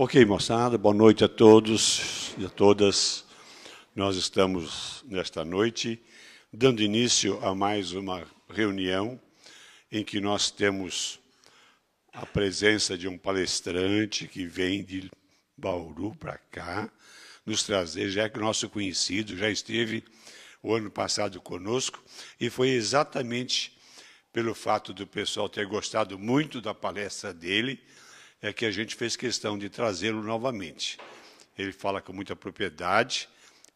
[0.00, 3.24] Ok, moçada, boa noite a todos e a todas.
[3.96, 6.00] Nós estamos nesta noite
[6.52, 9.20] dando início a mais uma reunião
[9.90, 11.18] em que nós temos
[12.12, 15.10] a presença de um palestrante que vem de
[15.56, 16.88] Bauru para cá
[17.44, 20.04] nos trazer, já que nosso conhecido já esteve
[20.62, 22.00] o ano passado conosco
[22.40, 23.76] e foi exatamente
[24.32, 27.80] pelo fato do pessoal ter gostado muito da palestra dele
[28.40, 30.98] é que a gente fez questão de trazê-lo novamente.
[31.56, 33.28] Ele fala com muita propriedade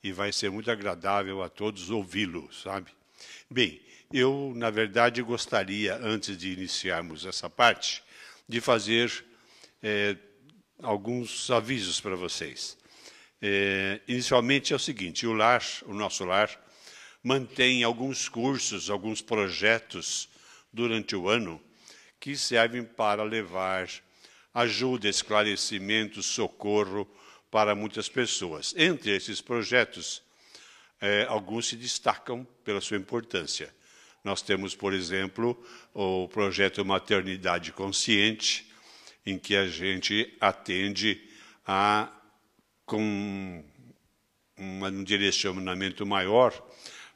[0.03, 2.91] e vai ser muito agradável a todos ouvi-lo, sabe?
[3.51, 3.81] Bem,
[4.13, 8.03] eu, na verdade, gostaria, antes de iniciarmos essa parte,
[8.49, 9.25] de fazer
[9.83, 10.17] é,
[10.83, 12.77] alguns avisos para vocês.
[13.41, 16.51] É, inicialmente é o seguinte: o lar, o nosso lar,
[17.23, 20.29] mantém alguns cursos, alguns projetos
[20.73, 21.61] durante o ano
[22.21, 23.89] que servem para levar
[24.55, 27.09] ajuda, esclarecimento, socorro
[27.51, 28.75] para muitas pessoas.
[28.77, 30.23] Entre esses projetos,
[31.01, 33.75] eh, alguns se destacam pela sua importância.
[34.25, 35.61] Nós temos, por exemplo,
[35.93, 38.71] o projeto Maternidade Consciente,
[39.27, 41.29] em que a gente atende
[41.67, 42.11] a,
[42.87, 43.65] com
[44.57, 46.53] um direcionamento maior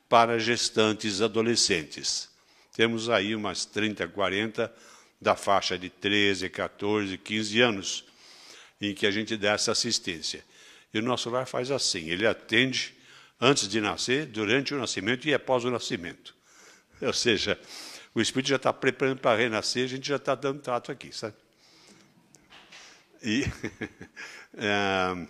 [0.09, 2.29] para gestantes adolescentes.
[2.75, 4.73] Temos aí umas 30, 40
[5.20, 8.04] da faixa de 13, 14, 15 anos,
[8.80, 10.44] em que a gente dá essa assistência.
[10.92, 12.94] E o nosso lar faz assim: ele atende
[13.40, 16.34] antes de nascer, durante o nascimento e após o nascimento.
[17.00, 17.58] Ou seja,
[18.14, 21.34] o espírito já está preparando para renascer, a gente já está dando trato aqui, sabe?
[23.22, 23.44] E
[24.56, 25.27] é,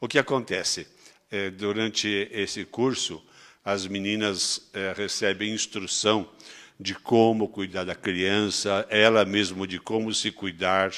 [0.00, 0.86] o que acontece?
[1.30, 3.22] É, durante esse curso,
[3.64, 6.30] as meninas é, recebem instrução
[6.78, 10.92] de como cuidar da criança, ela mesma de como se cuidar,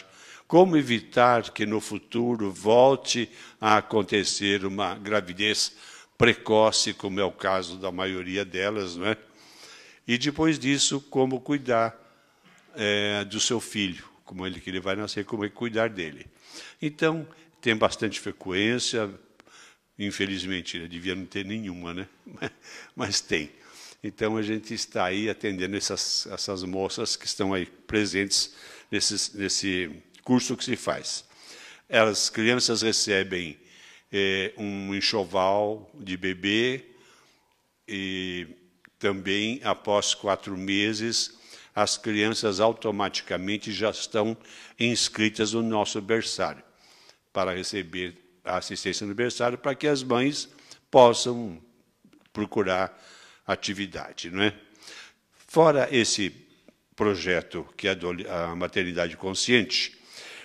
[0.47, 3.31] como evitar que no futuro volte
[3.61, 5.73] a acontecer uma gravidez
[6.19, 9.17] precoce, como é o caso da maioria delas, não é?
[10.07, 11.97] E depois disso, como cuidar
[12.75, 16.27] é, do seu filho, como ele que ele vai nascer, como é cuidar dele.
[16.83, 17.27] Então,
[17.61, 19.09] tem bastante frequência,
[19.99, 20.89] infelizmente, né?
[20.89, 22.09] devia não ter nenhuma, né?
[22.97, 23.51] Mas tem.
[24.03, 28.55] Então a gente está aí atendendo essas, essas moças que estão aí presentes
[28.91, 29.91] nesse, nesse
[30.25, 31.25] curso que se faz.
[31.89, 33.59] As crianças recebem
[34.11, 36.87] é, um enxoval de bebê
[37.87, 38.47] e
[38.99, 41.39] também após quatro meses
[41.75, 44.37] as crianças automaticamente já estão
[44.79, 46.63] inscritas no nosso berçário
[47.33, 50.49] para receber a assistência no berçário para que as mães
[50.91, 51.61] possam
[52.33, 52.99] procurar
[53.53, 54.31] atividade.
[54.31, 54.55] Não é?
[55.47, 56.33] Fora esse
[56.95, 57.97] projeto, que é
[58.29, 59.99] a maternidade consciente,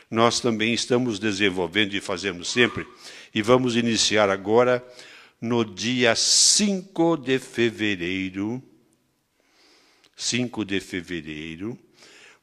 [0.10, 2.88] nós também estamos desenvolvendo e fazemos sempre,
[3.34, 4.86] e vamos iniciar agora
[5.42, 8.64] no dia 5 de fevereiro,
[10.16, 11.78] 5 de fevereiro,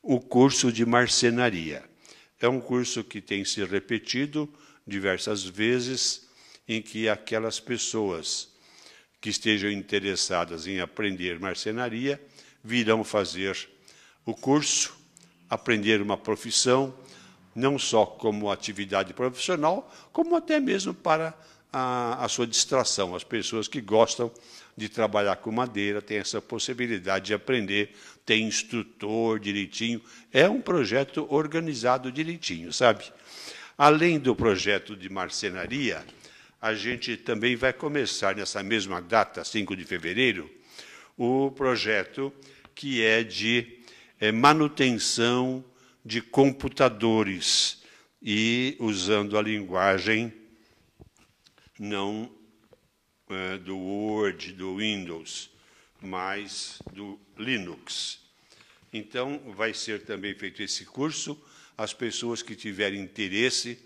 [0.02, 1.82] o curso de marcenaria.
[2.40, 4.52] É um curso que tem se repetido
[4.86, 6.28] diversas vezes,
[6.68, 8.51] em que aquelas pessoas
[9.22, 12.20] que estejam interessadas em aprender marcenaria
[12.62, 13.56] virão fazer
[14.26, 14.94] o curso,
[15.48, 16.92] aprender uma profissão,
[17.54, 21.32] não só como atividade profissional, como até mesmo para
[21.72, 23.14] a, a sua distração.
[23.14, 24.28] As pessoas que gostam
[24.76, 27.94] de trabalhar com madeira têm essa possibilidade de aprender,
[28.26, 30.02] tem instrutor direitinho.
[30.32, 33.04] É um projeto organizado direitinho, sabe?
[33.78, 36.04] Além do projeto de marcenaria,
[36.62, 40.48] a gente também vai começar nessa mesma data, 5 de fevereiro,
[41.18, 42.32] o projeto
[42.72, 43.80] que é de
[44.20, 45.64] é, manutenção
[46.04, 47.82] de computadores
[48.22, 50.32] e usando a linguagem
[51.80, 52.32] não
[53.28, 55.50] é, do Word, do Windows,
[56.00, 58.20] mas do Linux.
[58.92, 61.36] Então, vai ser também feito esse curso.
[61.76, 63.78] As pessoas que tiverem interesse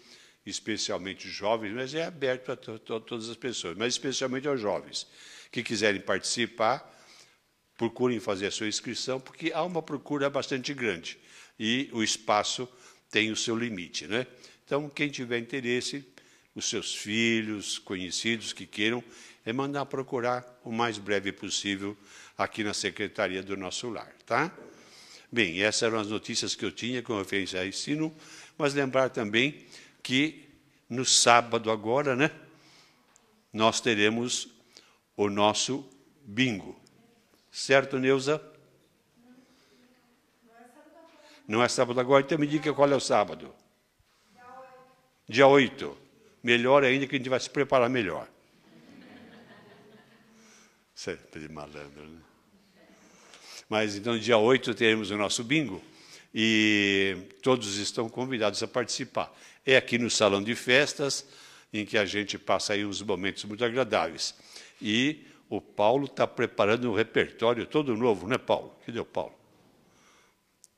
[0.47, 4.61] especialmente os jovens, mas é aberto a to to todas as pessoas, mas especialmente aos
[4.61, 5.07] jovens
[5.51, 6.95] que quiserem participar,
[7.77, 11.19] procurem fazer a sua inscrição, porque há uma procura bastante grande
[11.59, 12.69] e o espaço
[13.11, 14.07] tem o seu limite.
[14.07, 14.27] Né?
[14.65, 16.05] Então, quem tiver interesse,
[16.55, 19.03] os seus filhos, conhecidos que queiram,
[19.45, 21.97] é mandar procurar o mais breve possível
[22.37, 24.13] aqui na secretaria do nosso lar.
[24.25, 24.53] Tá?
[25.31, 28.15] Bem, essas eram as notícias que eu tinha com referência a ensino,
[28.57, 29.67] mas lembrar também
[30.07, 30.49] que
[30.89, 32.31] no sábado agora, né,
[33.53, 34.49] nós teremos
[35.17, 35.85] o nosso
[36.23, 36.81] bingo.
[37.51, 38.41] Certo, Neuza?
[41.49, 43.53] Não é sábado agora, então me diga qual é o sábado.
[45.29, 45.99] Dia 8.
[46.41, 48.29] Melhor ainda que a gente vai se preparar melhor.
[50.95, 52.21] Sempre de malandro, né?
[53.69, 55.83] Mas então, dia 8, teremos o nosso bingo
[56.33, 59.35] e todos estão convidados a participar.
[59.67, 61.27] É aqui no salão de festas,
[61.73, 64.35] em que a gente passa aí uns momentos muito agradáveis.
[64.81, 68.75] E o Paulo está preparando um repertório todo novo, né, Paulo?
[68.87, 69.35] Cadê o Paulo?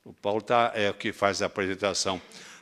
[0.03, 2.19] O Paulo tá, é o que faz a apresentação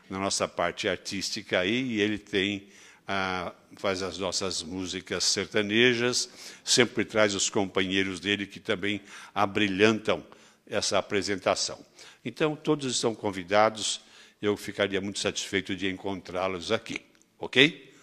[0.10, 2.68] na nossa parte artística aí, e ele tem
[3.08, 6.30] ah, faz as nossas músicas sertanejas,
[6.64, 9.02] sempre traz os companheiros dele que também
[9.34, 10.22] abrilhantam
[10.66, 11.80] essa apresentação.
[12.26, 14.02] Então, todos estão convidados,
[14.42, 17.02] eu ficaria muito satisfeito de encontrá-los aqui,
[17.40, 17.94] ok?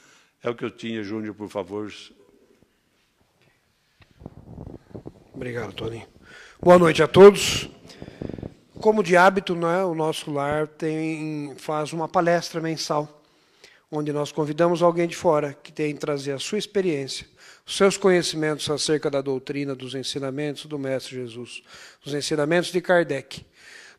[0.42, 1.92] É o que eu tinha, Júnior, por favor.
[5.32, 6.06] Obrigado, Toninho.
[6.60, 7.69] Boa noite a todos.
[8.81, 13.22] Como de hábito, né, o nosso lar tem, faz uma palestra mensal
[13.96, 17.26] onde nós convidamos alguém de fora que tem trazer a sua experiência,
[17.64, 21.62] os seus conhecimentos acerca da doutrina, dos ensinamentos do Mestre Jesus,
[22.02, 23.46] dos ensinamentos de Kardec.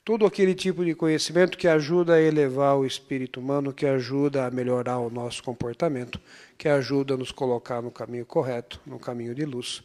[0.05, 4.51] Todo aquele tipo de conhecimento que ajuda a elevar o espírito humano, que ajuda a
[4.51, 6.21] melhorar o nosso comportamento,
[6.59, 9.81] que ajuda a nos colocar no caminho correto, no caminho de luz,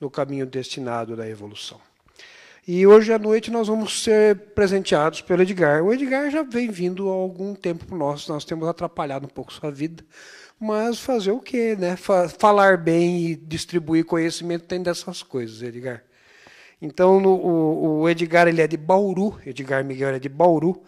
[0.00, 1.78] no caminho destinado da evolução.
[2.66, 5.84] E hoje à noite nós vamos ser presenteados pelo Edgar.
[5.84, 9.52] O Edgar já vem vindo há algum tempo para nós, nós temos atrapalhado um pouco
[9.52, 10.02] sua vida,
[10.58, 11.94] mas fazer o quê, né?
[12.38, 16.07] Falar bem e distribuir conhecimento tem dessas coisas, Edgar.
[16.80, 20.82] Então no, o, o, Edgar ele é de Bauru, Edgar Miguel é de Bauru.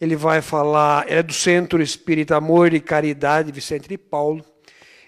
[0.00, 4.44] Ele vai falar, é do Centro Espírita Amor e Caridade Vicente de Paulo.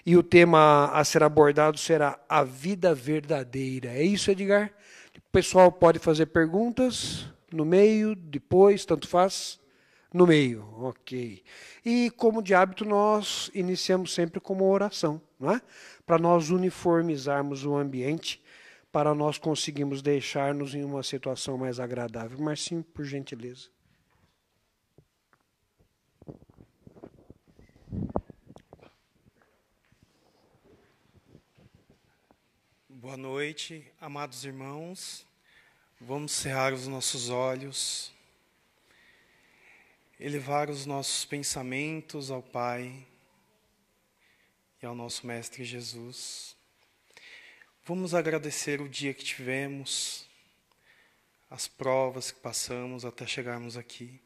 [0.05, 3.89] E o tema a ser abordado será a vida verdadeira.
[3.89, 4.71] É isso, Edgar?
[5.17, 9.59] O pessoal pode fazer perguntas no meio, depois, tanto faz.
[10.13, 11.43] No meio, ok.
[11.85, 15.61] E como de hábito, nós iniciamos sempre com uma oração, não é?
[16.05, 18.41] Para nós uniformizarmos o ambiente,
[18.91, 22.39] para nós conseguirmos deixar-nos em uma situação mais agradável.
[22.39, 23.69] Marcinho, por gentileza.
[32.89, 35.25] Boa noite, amados irmãos.
[36.01, 38.13] Vamos cerrar os nossos olhos,
[40.19, 43.07] elevar os nossos pensamentos ao Pai
[44.81, 46.56] e ao nosso Mestre Jesus.
[47.87, 50.27] Vamos agradecer o dia que tivemos,
[51.49, 54.19] as provas que passamos até chegarmos aqui.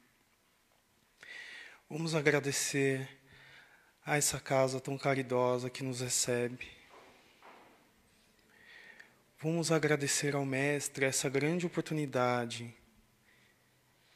[1.89, 3.07] Vamos agradecer
[4.05, 6.81] a essa casa tão caridosa que nos recebe
[9.43, 12.71] Vamos agradecer ao Mestre essa grande oportunidade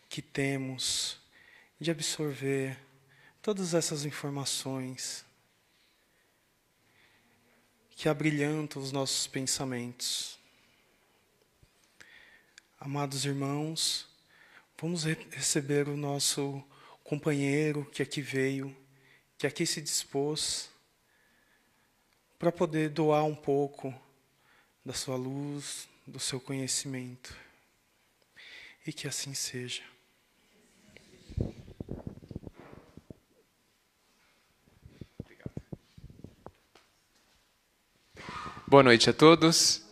[0.07, 1.19] que temos
[1.79, 2.77] de absorver
[3.41, 5.25] todas essas informações
[7.95, 10.37] que abrilhantam os nossos pensamentos.
[12.77, 14.05] Amados irmãos,
[14.77, 16.61] vamos receber o nosso
[17.03, 18.75] companheiro que aqui veio,
[19.37, 20.69] que aqui se dispôs
[22.37, 23.93] para poder doar um pouco
[24.83, 27.35] da sua luz, do seu conhecimento.
[28.85, 29.81] E que assim seja.
[38.67, 39.83] Boa noite a todos.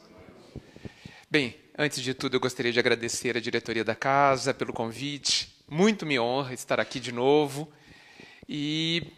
[1.30, 5.56] Bem, antes de tudo, eu gostaria de agradecer a diretoria da casa pelo convite.
[5.70, 7.72] Muito me honra estar aqui de novo.
[8.48, 9.12] E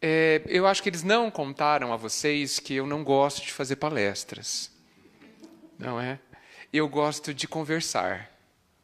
[0.00, 3.76] é, eu acho que eles não contaram a vocês que eu não gosto de fazer
[3.76, 4.70] palestras
[5.80, 6.18] não é?
[6.72, 8.30] Eu gosto de conversar.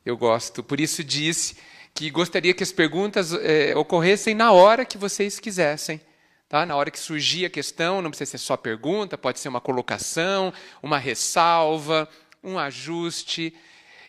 [0.05, 1.57] Eu gosto, por isso disse
[1.93, 6.01] que gostaria que as perguntas é, ocorressem na hora que vocês quisessem.
[6.49, 6.65] Tá?
[6.65, 10.53] Na hora que surgir a questão, não precisa ser só pergunta, pode ser uma colocação,
[10.83, 12.09] uma ressalva,
[12.43, 13.53] um ajuste.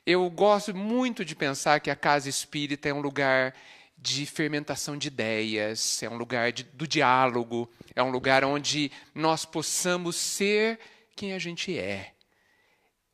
[0.06, 3.56] Eu gosto muito de pensar que a casa espírita é um lugar
[3.98, 9.44] de fermentação de ideias, é um lugar de, do diálogo, é um lugar onde nós
[9.44, 10.80] possamos ser
[11.16, 12.14] quem a gente é.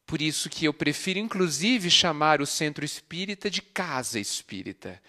[0.05, 5.01] Por isso que eu prefiro, inclusive, chamar o centro espírita de casa espírita,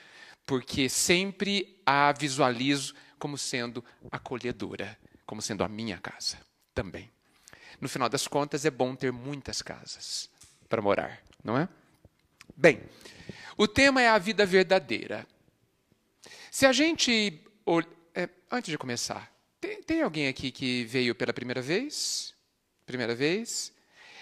[0.46, 6.36] porque sempre a visualizo como sendo acolhedora, como sendo a minha casa
[6.74, 7.10] também.
[7.80, 10.28] No final das contas, é bom ter muitas casas
[10.68, 11.66] para morar, não é?
[12.54, 12.82] Bem,
[13.56, 15.26] o tema é a vida verdadeira.
[16.50, 17.40] Se a gente.
[18.14, 22.34] É, antes de começar, tem, tem alguém aqui que veio pela primeira vez?
[22.84, 23.72] Primeira vez?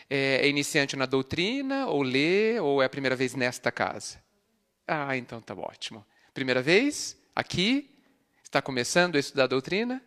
[0.08, 4.22] É, é iniciante na doutrina, ou lê, ou é a primeira vez nesta casa?
[4.86, 6.06] Ah, então tá ótimo.
[6.32, 7.16] Primeira vez?
[7.34, 7.91] Aqui?
[8.52, 10.02] Está começando a estudar doutrina?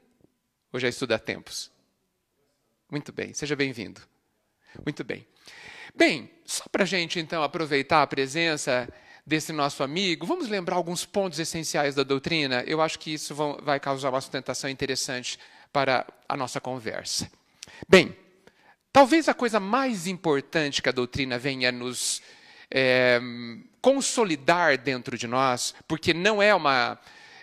[0.71, 1.71] Ou já estuda há tempos?
[2.91, 3.99] Muito bem, seja bem-vindo.
[4.85, 5.25] Muito bem.
[5.95, 8.87] Bem, só para a gente então aproveitar a presença
[9.25, 12.63] desse nosso amigo, vamos lembrar alguns pontos essenciais da doutrina?
[12.67, 15.39] Eu acho que isso vão, vai causar uma sustentação interessante
[15.73, 17.27] para a nossa conversa.
[17.89, 18.15] Bem,
[18.93, 22.21] talvez a coisa mais importante que a doutrina venha nos
[22.69, 23.19] é,
[23.81, 26.99] consolidar dentro de nós, porque não é uma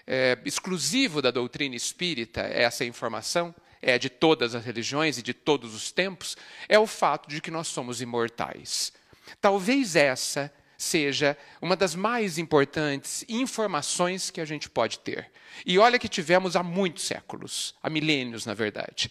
[0.06, 5.74] é, exclusivo da doutrina espírita essa informação, é de todas as religiões e de todos
[5.74, 6.36] os tempos,
[6.68, 8.92] é o fato de que nós somos imortais.
[9.40, 15.30] Talvez essa seja uma das mais importantes informações que a gente pode ter.
[15.64, 19.10] E olha que tivemos há muitos séculos, há milênios, na verdade.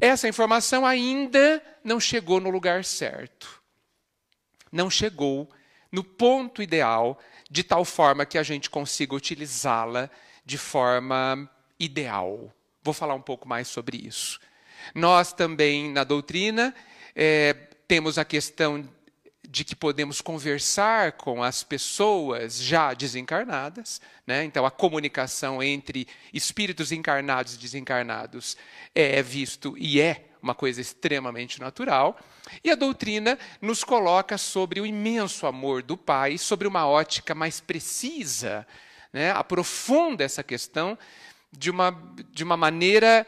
[0.00, 3.62] Essa informação ainda não chegou no lugar certo.
[4.70, 5.50] Não chegou
[5.90, 7.18] no ponto ideal,
[7.50, 10.10] de tal forma que a gente consiga utilizá-la
[10.44, 12.52] de forma ideal.
[12.82, 14.40] Vou falar um pouco mais sobre isso.
[14.94, 16.74] Nós também, na doutrina,
[17.14, 17.52] é,
[17.86, 18.88] temos a questão
[19.48, 24.44] de que podemos conversar com as pessoas já desencarnadas, né?
[24.44, 28.58] então a comunicação entre espíritos encarnados e desencarnados
[28.94, 32.18] é visto e é uma coisa extremamente natural.
[32.62, 37.60] E a doutrina nos coloca sobre o imenso amor do Pai, sobre uma ótica mais
[37.60, 38.66] precisa,
[39.12, 39.30] né?
[39.32, 40.98] aprofunda essa questão
[41.50, 41.90] de uma,
[42.30, 43.26] de uma maneira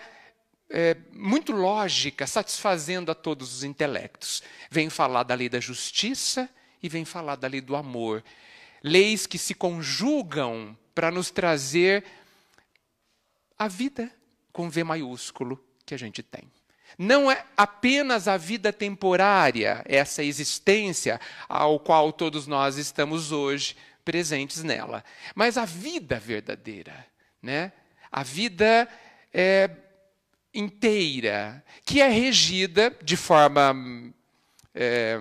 [0.69, 4.43] é, muito lógica, satisfazendo a todos os intelectos.
[4.71, 6.49] Vem falar da lei da justiça
[6.83, 8.23] e vem falar da lei do amor.
[8.83, 12.05] Leis que se conjugam para nos trazer
[13.59, 14.11] a vida
[14.53, 16.51] com V maiúsculo que a gente tem.
[16.99, 24.63] Não é apenas a vida temporária, essa existência ao qual todos nós estamos hoje presentes
[24.63, 25.05] nela,
[25.35, 27.07] mas a vida verdadeira,
[27.43, 27.73] né?
[28.11, 28.89] a vida
[29.33, 29.71] é,
[30.53, 34.13] inteira, que é regida de forma
[34.75, 35.19] é,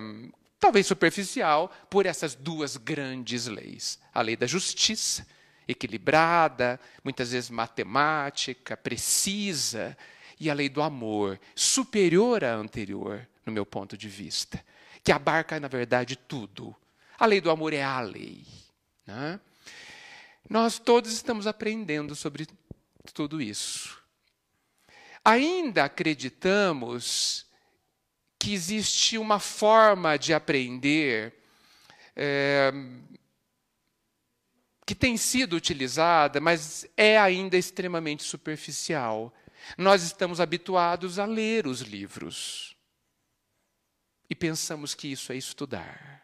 [0.58, 5.26] talvez superficial por essas duas grandes leis: a lei da justiça,
[5.68, 9.96] equilibrada, muitas vezes matemática, precisa,
[10.40, 14.64] e a lei do amor, superior à anterior, no meu ponto de vista,
[15.04, 16.74] que abarca, na verdade, tudo.
[17.18, 18.46] A lei do amor é a lei.
[19.06, 19.38] Né?
[20.48, 22.48] Nós todos estamos aprendendo sobre
[23.12, 24.00] tudo isso.
[25.22, 27.46] Ainda acreditamos
[28.38, 31.34] que existe uma forma de aprender
[32.16, 32.72] é,
[34.86, 39.32] que tem sido utilizada, mas é ainda extremamente superficial.
[39.76, 42.76] Nós estamos habituados a ler os livros
[44.28, 46.22] e pensamos que isso é estudar.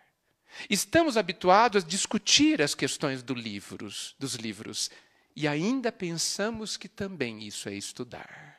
[0.71, 4.90] Estamos habituados a discutir as questões do livros, dos livros
[5.35, 8.57] e ainda pensamos que também isso é estudar.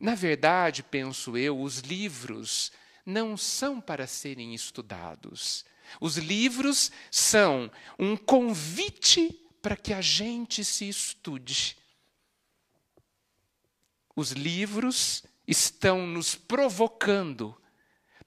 [0.00, 2.72] Na verdade, penso eu, os livros
[3.06, 5.64] não são para serem estudados.
[6.00, 9.30] Os livros são um convite
[9.60, 11.76] para que a gente se estude.
[14.14, 17.56] Os livros estão nos provocando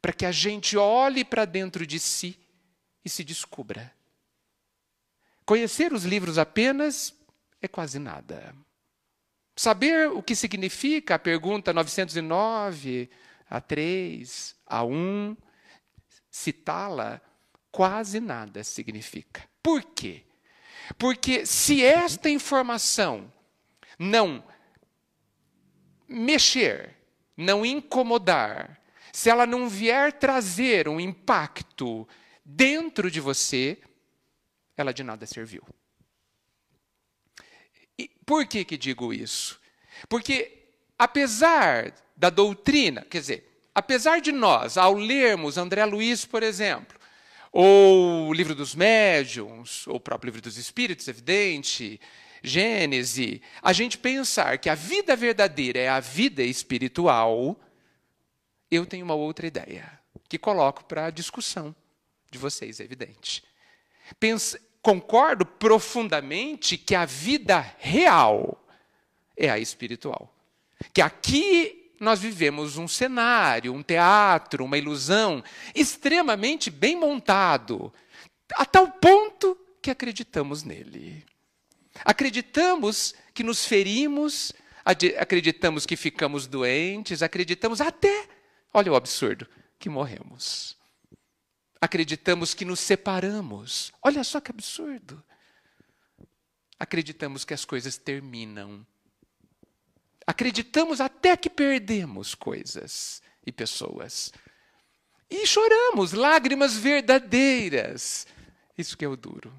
[0.01, 2.39] para que a gente olhe para dentro de si
[3.03, 3.93] e se descubra.
[5.45, 7.13] Conhecer os livros apenas
[7.61, 8.55] é quase nada.
[9.55, 13.09] Saber o que significa a pergunta 909,
[13.49, 15.37] a 3, a 1,
[16.29, 17.21] citá-la,
[17.71, 19.47] quase nada significa.
[19.63, 20.23] Por quê?
[20.97, 23.31] Porque se esta informação
[23.97, 24.43] não
[26.07, 26.95] mexer,
[27.35, 28.81] não incomodar,
[29.11, 32.07] se ela não vier trazer um impacto
[32.43, 33.77] dentro de você,
[34.75, 35.63] ela de nada serviu.
[37.97, 39.59] E por que, que digo isso?
[40.09, 40.65] Porque,
[40.97, 46.99] apesar da doutrina, quer dizer, apesar de nós, ao lermos André Luiz, por exemplo,
[47.51, 52.01] ou o livro dos médiuns, ou o próprio livro dos espíritos, evidente,
[52.45, 57.59] Gênese, a gente pensar que a vida verdadeira é a vida espiritual,
[58.69, 59.99] eu tenho uma outra ideia,
[60.29, 61.75] que coloco para a discussão
[62.29, 63.43] de vocês, é evidente.
[64.81, 68.63] Concordo profundamente que a vida real
[69.35, 70.31] é a espiritual.
[70.93, 77.91] Que aqui nós vivemos um cenário, um teatro, uma ilusão extremamente bem montado,
[78.53, 81.25] a tal ponto que acreditamos nele.
[82.03, 88.27] Acreditamos que nos ferimos, acreditamos que ficamos doentes, acreditamos até,
[88.73, 89.47] olha o absurdo,
[89.79, 90.75] que morremos
[91.85, 93.93] acreditamos que nos separamos.
[94.01, 95.23] Olha só que absurdo.
[96.77, 98.85] acreditamos que as coisas terminam.
[100.27, 104.33] Acreditamos até que perdemos coisas e pessoas.
[105.29, 108.27] E choramos lágrimas verdadeiras.
[108.77, 109.53] Isso que é o duro.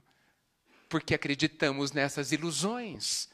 [0.97, 3.29] Porque acreditamos nessas ilusões.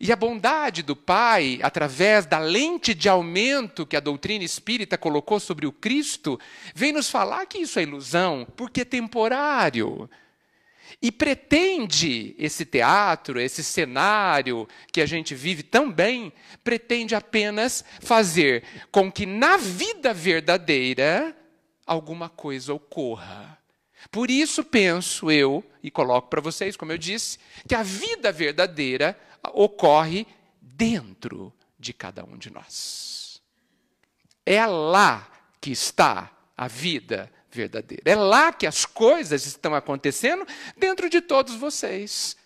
[0.00, 5.38] E a bondade do Pai, através da lente de aumento que a doutrina espírita colocou
[5.38, 6.40] sobre o Cristo,
[6.74, 10.08] vem nos falar que isso é ilusão, porque é temporário.
[11.02, 16.32] E pretende esse teatro, esse cenário que a gente vive tão bem,
[16.64, 21.36] pretende apenas fazer com que na vida verdadeira
[21.86, 23.57] alguma coisa ocorra.
[24.10, 29.18] Por isso penso eu, e coloco para vocês, como eu disse, que a vida verdadeira
[29.52, 30.26] ocorre
[30.60, 33.42] dentro de cada um de nós.
[34.44, 38.02] É lá que está a vida verdadeira.
[38.04, 42.36] É lá que as coisas estão acontecendo dentro de todos vocês.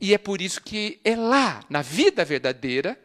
[0.00, 2.98] E é por isso que é lá, na vida verdadeira,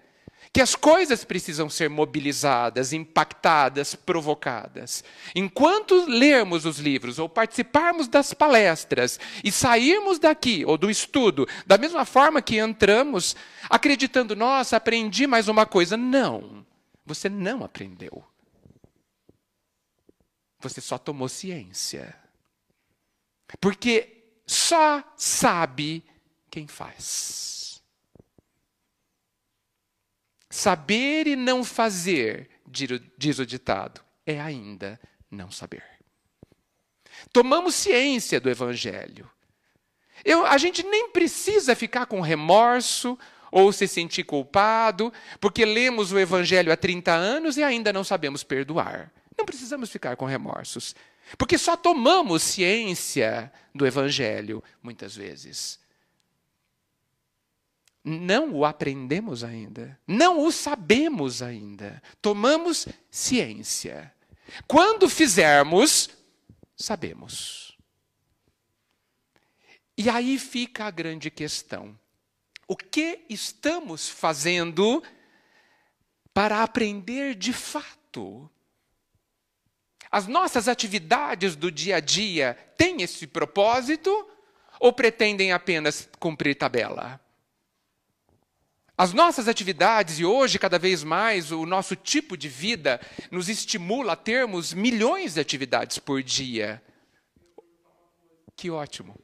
[0.55, 5.03] que as coisas precisam ser mobilizadas, impactadas, provocadas.
[5.35, 11.77] Enquanto lermos os livros ou participarmos das palestras e sairmos daqui ou do estudo da
[11.77, 13.35] mesma forma que entramos,
[13.69, 15.97] acreditando, nossa, aprendi mais uma coisa.
[15.97, 16.65] Não,
[17.05, 18.24] você não aprendeu.
[20.61, 22.15] Você só tomou ciência.
[23.59, 26.01] Porque só sabe
[26.50, 27.65] quem faz.
[30.55, 34.98] Saber e não fazer, diz o ditado, é ainda
[35.29, 35.83] não saber.
[37.33, 39.29] Tomamos ciência do Evangelho.
[40.24, 43.20] Eu, a gente nem precisa ficar com remorso
[43.51, 48.41] ou se sentir culpado, porque lemos o Evangelho há 30 anos e ainda não sabemos
[48.41, 49.11] perdoar.
[49.37, 50.96] Não precisamos ficar com remorsos,
[51.37, 55.83] porque só tomamos ciência do Evangelho muitas vezes.
[58.07, 62.00] Não o aprendemos ainda, não o sabemos ainda.
[62.22, 64.13] Tomamos ciência.
[64.68, 66.11] Quando fizermos,
[66.77, 67.75] sabemos.
[69.98, 71.98] E aí fica a grande questão:
[72.68, 75.01] o que estamos fazendo
[76.31, 78.48] para aprender de fato?
[80.11, 84.29] As nossas atividades do dia a dia têm esse propósito
[84.79, 87.25] ou pretendem apenas cumprir tabela?
[88.98, 94.14] As nossas atividades, e hoje cada vez mais o nosso tipo de vida, nos estimula
[94.14, 96.81] a termos milhões de atividades por dia.
[98.55, 99.20] Que ótimo.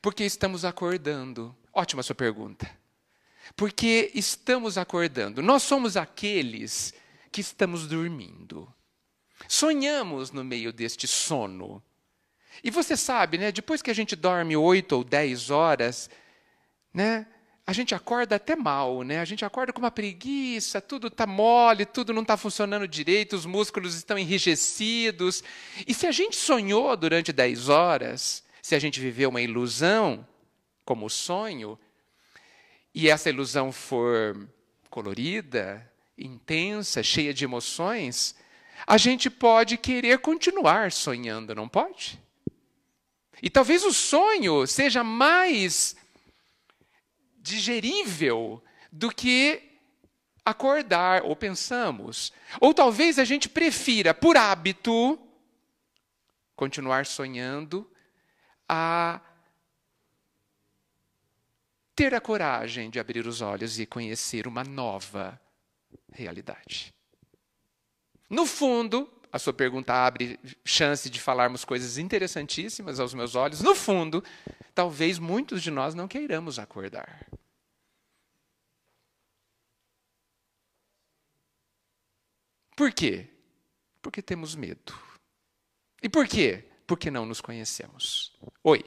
[0.00, 1.54] Porque estamos acordando.
[1.74, 2.70] Ótima sua pergunta.
[3.54, 5.42] Porque estamos acordando.
[5.42, 6.94] Nós somos aqueles
[7.30, 8.72] que estamos dormindo.
[9.52, 11.82] Sonhamos no meio deste sono.
[12.62, 16.08] E você sabe, né, depois que a gente dorme oito ou dez horas,
[16.94, 17.26] né,
[17.66, 19.18] a gente acorda até mal, né?
[19.18, 23.44] A gente acorda com uma preguiça, tudo está mole, tudo não está funcionando direito, os
[23.44, 25.42] músculos estão enrijecidos.
[25.84, 30.24] E se a gente sonhou durante dez horas, se a gente viver uma ilusão,
[30.84, 31.76] como sonho,
[32.94, 34.48] e essa ilusão for
[34.88, 38.36] colorida, intensa, cheia de emoções,
[38.86, 42.20] a gente pode querer continuar sonhando, não pode?
[43.42, 45.96] E talvez o sonho seja mais
[47.38, 48.62] digerível
[48.92, 49.62] do que
[50.44, 52.32] acordar, ou pensamos.
[52.60, 55.18] Ou talvez a gente prefira, por hábito,
[56.54, 57.90] continuar sonhando
[58.68, 59.20] a
[61.94, 65.40] ter a coragem de abrir os olhos e conhecer uma nova
[66.12, 66.94] realidade.
[68.30, 73.60] No fundo, a sua pergunta abre chance de falarmos coisas interessantíssimas aos meus olhos.
[73.60, 74.24] No fundo,
[74.74, 77.26] talvez muitos de nós não queiramos acordar.
[82.74, 83.28] Por quê?
[84.00, 84.94] Porque temos medo.
[86.02, 86.70] E por quê?
[86.90, 88.36] porque não nos conhecemos.
[88.64, 88.84] Oi.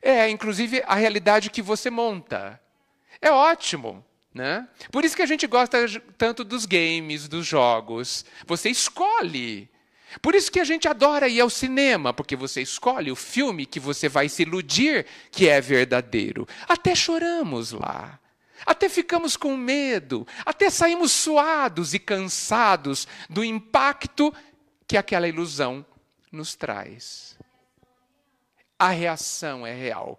[0.00, 2.58] É, inclusive a realidade que você monta.
[3.20, 4.02] É ótimo.
[4.32, 4.68] Né?
[4.92, 5.78] Por isso que a gente gosta
[6.16, 8.24] tanto dos games, dos jogos.
[8.46, 9.68] Você escolhe.
[10.22, 13.80] Por isso que a gente adora ir ao cinema, porque você escolhe o filme que
[13.80, 16.46] você vai se iludir que é verdadeiro.
[16.68, 18.18] Até choramos lá.
[18.66, 24.34] Até ficamos com medo, até saímos suados e cansados do impacto
[24.86, 25.86] que aquela ilusão
[26.32, 27.38] nos traz.
[28.78, 30.18] A reação é real.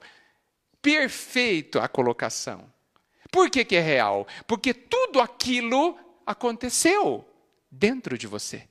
[0.81, 2.71] Perfeito a colocação.
[3.31, 4.27] Por que, que é real?
[4.47, 7.27] Porque tudo aquilo aconteceu
[7.69, 8.67] dentro de você.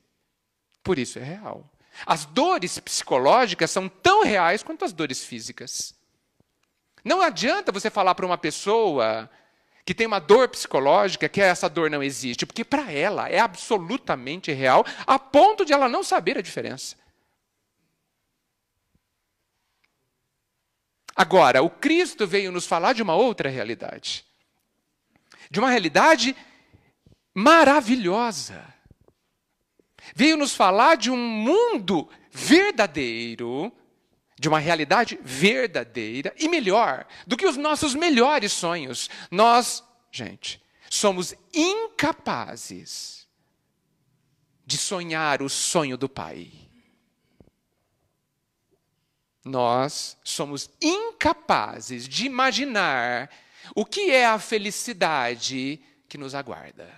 [0.83, 1.69] Por isso é real.
[2.05, 5.93] As dores psicológicas são tão reais quanto as dores físicas.
[7.03, 9.29] Não adianta você falar para uma pessoa
[9.85, 14.51] que tem uma dor psicológica que essa dor não existe, porque para ela é absolutamente
[14.51, 16.95] real, a ponto de ela não saber a diferença.
[21.15, 24.28] Agora, o Cristo veio nos falar de uma outra realidade.
[25.49, 26.35] De uma realidade
[27.33, 28.73] maravilhosa.
[30.15, 33.71] Veio nos falar de um mundo verdadeiro,
[34.39, 39.09] de uma realidade verdadeira e melhor do que os nossos melhores sonhos.
[39.29, 43.27] Nós, gente, somos incapazes
[44.65, 46.51] de sonhar o sonho do Pai.
[49.43, 53.29] Nós somos incapazes de imaginar
[53.75, 56.89] o que é a felicidade que nos aguarda.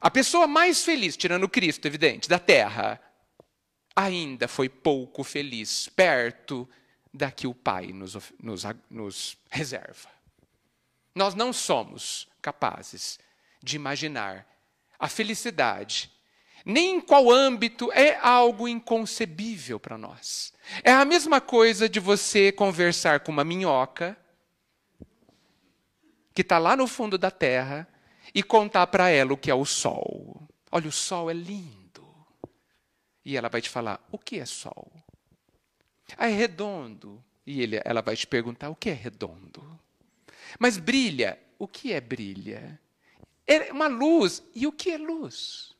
[0.00, 3.00] A pessoa mais feliz, tirando Cristo, evidente, da terra,
[3.96, 6.68] ainda foi pouco feliz, perto
[7.12, 10.08] da que o Pai nos, nos, nos reserva.
[11.14, 13.18] Nós não somos capazes
[13.60, 14.46] de imaginar
[14.98, 16.12] a felicidade,
[16.64, 20.52] nem em qual âmbito, é algo inconcebível para nós.
[20.84, 24.16] É a mesma coisa de você conversar com uma minhoca
[26.38, 27.88] que está lá no fundo da terra
[28.32, 30.48] e contar para ela o que é o sol.
[30.70, 32.06] Olha, o sol é lindo.
[33.24, 34.88] E ela vai te falar: o que é sol?
[36.16, 37.20] Ah, é redondo.
[37.44, 39.80] E ele, ela vai te perguntar: o que é redondo?
[40.60, 41.36] Mas brilha.
[41.58, 42.80] O que é brilha?
[43.44, 44.40] É uma luz.
[44.54, 45.74] E o que é luz?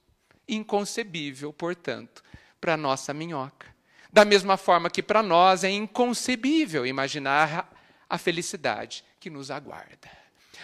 [0.48, 2.20] Inconcebível, portanto,
[2.60, 3.72] para nossa minhoca.
[4.12, 7.72] Da mesma forma que para nós é inconcebível imaginar
[8.10, 10.17] a felicidade que nos aguarda.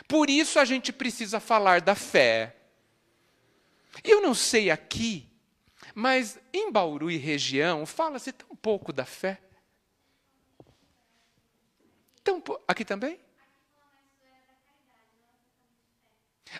[0.09, 2.57] Por isso a gente precisa falar da fé.
[4.02, 5.35] Eu não sei aqui
[5.94, 9.40] mas em Bauru e região, fala-se tão pouco da fé.
[12.22, 13.20] Tão aqui também?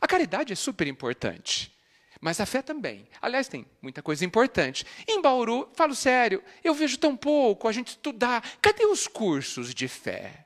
[0.01, 1.73] A caridade é super importante.
[2.21, 3.09] Mas a fé também.
[3.21, 4.87] Aliás, tem muita coisa importante.
[5.07, 8.59] Em Bauru, falo sério, eu vejo tão pouco a gente estudar.
[8.63, 10.44] Cadê os cursos de fé?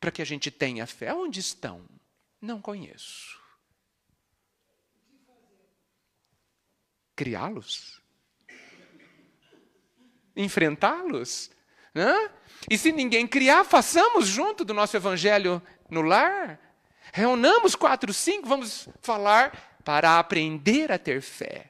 [0.00, 1.12] Para que a gente tenha fé.
[1.12, 1.84] Onde estão?
[2.40, 3.40] Não conheço.
[7.20, 8.00] criá-los,
[10.34, 11.50] enfrentá-los.
[12.70, 15.60] E se ninguém criar, façamos junto do nosso evangelho
[15.90, 16.58] no lar.
[17.12, 21.69] Reunamos quatro, cinco, vamos falar para aprender a ter fé.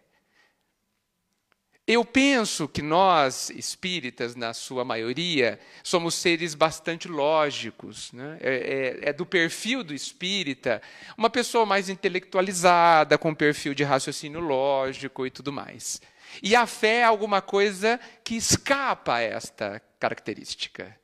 [1.92, 8.12] Eu penso que nós, espíritas, na sua maioria, somos seres bastante lógicos.
[8.12, 8.38] Né?
[8.40, 8.54] É,
[9.02, 10.80] é, é, do perfil do espírita
[11.18, 16.00] uma pessoa mais intelectualizada, com perfil de raciocínio lógico e tudo mais.
[16.40, 20.96] E a fé é alguma coisa que escapa a esta característica.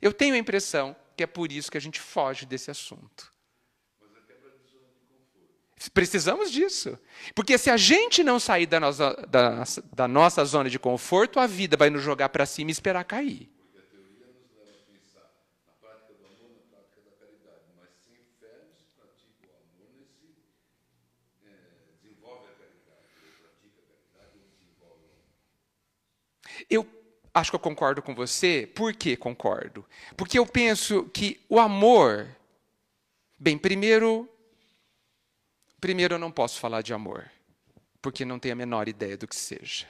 [0.00, 3.31] Eu tenho a impressão que é por isso que a gente foge desse assunto.
[5.88, 6.98] Precisamos disso.
[7.34, 11.46] Porque se a gente não sair da nossa, da, da nossa zona de conforto, a
[11.46, 13.50] vida vai nos jogar para cima e esperar cair.
[26.68, 26.86] Eu
[27.34, 28.70] acho que eu concordo com você.
[28.74, 29.84] Por que concordo?
[30.16, 32.28] Porque eu penso que o amor.
[33.38, 34.28] Bem, primeiro,
[35.82, 37.28] Primeiro, eu não posso falar de amor,
[38.00, 39.84] porque não tenho a menor ideia do que seja.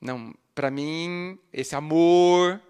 [0.00, 2.62] Não, para mim, esse amor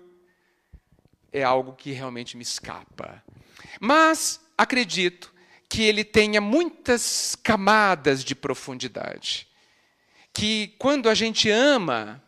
[1.30, 3.22] é algo que realmente me escapa.
[3.78, 5.34] Mas acredito
[5.68, 9.46] que ele tenha muitas camadas de profundidade.
[10.32, 12.24] Que quando a gente ama,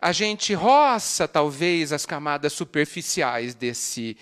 [0.00, 4.16] a gente roça talvez as camadas superficiais desse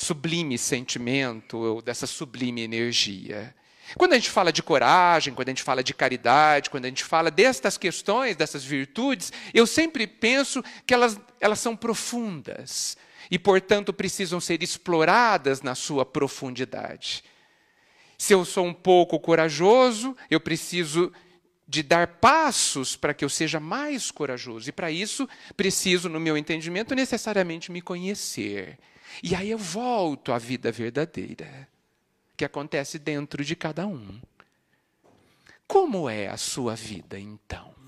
[0.00, 3.54] sublime sentimento, ou dessa sublime energia.
[3.96, 7.04] Quando a gente fala de coragem, quando a gente fala de caridade, quando a gente
[7.04, 12.96] fala destas questões, dessas virtudes, eu sempre penso que elas, elas são profundas
[13.30, 17.24] e, portanto, precisam ser exploradas na sua profundidade.
[18.18, 21.12] Se eu sou um pouco corajoso, eu preciso
[21.66, 24.68] de dar passos para que eu seja mais corajoso.
[24.68, 28.78] E para isso, preciso, no meu entendimento, necessariamente me conhecer.
[29.22, 31.68] E aí eu volto à vida verdadeira,
[32.36, 34.20] que acontece dentro de cada um.
[35.66, 37.78] Como é a sua vida então?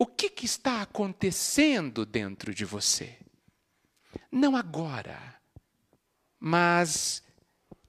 [0.00, 3.18] o que, que está acontecendo dentro de você.
[4.32, 5.20] Não agora,
[6.40, 7.22] mas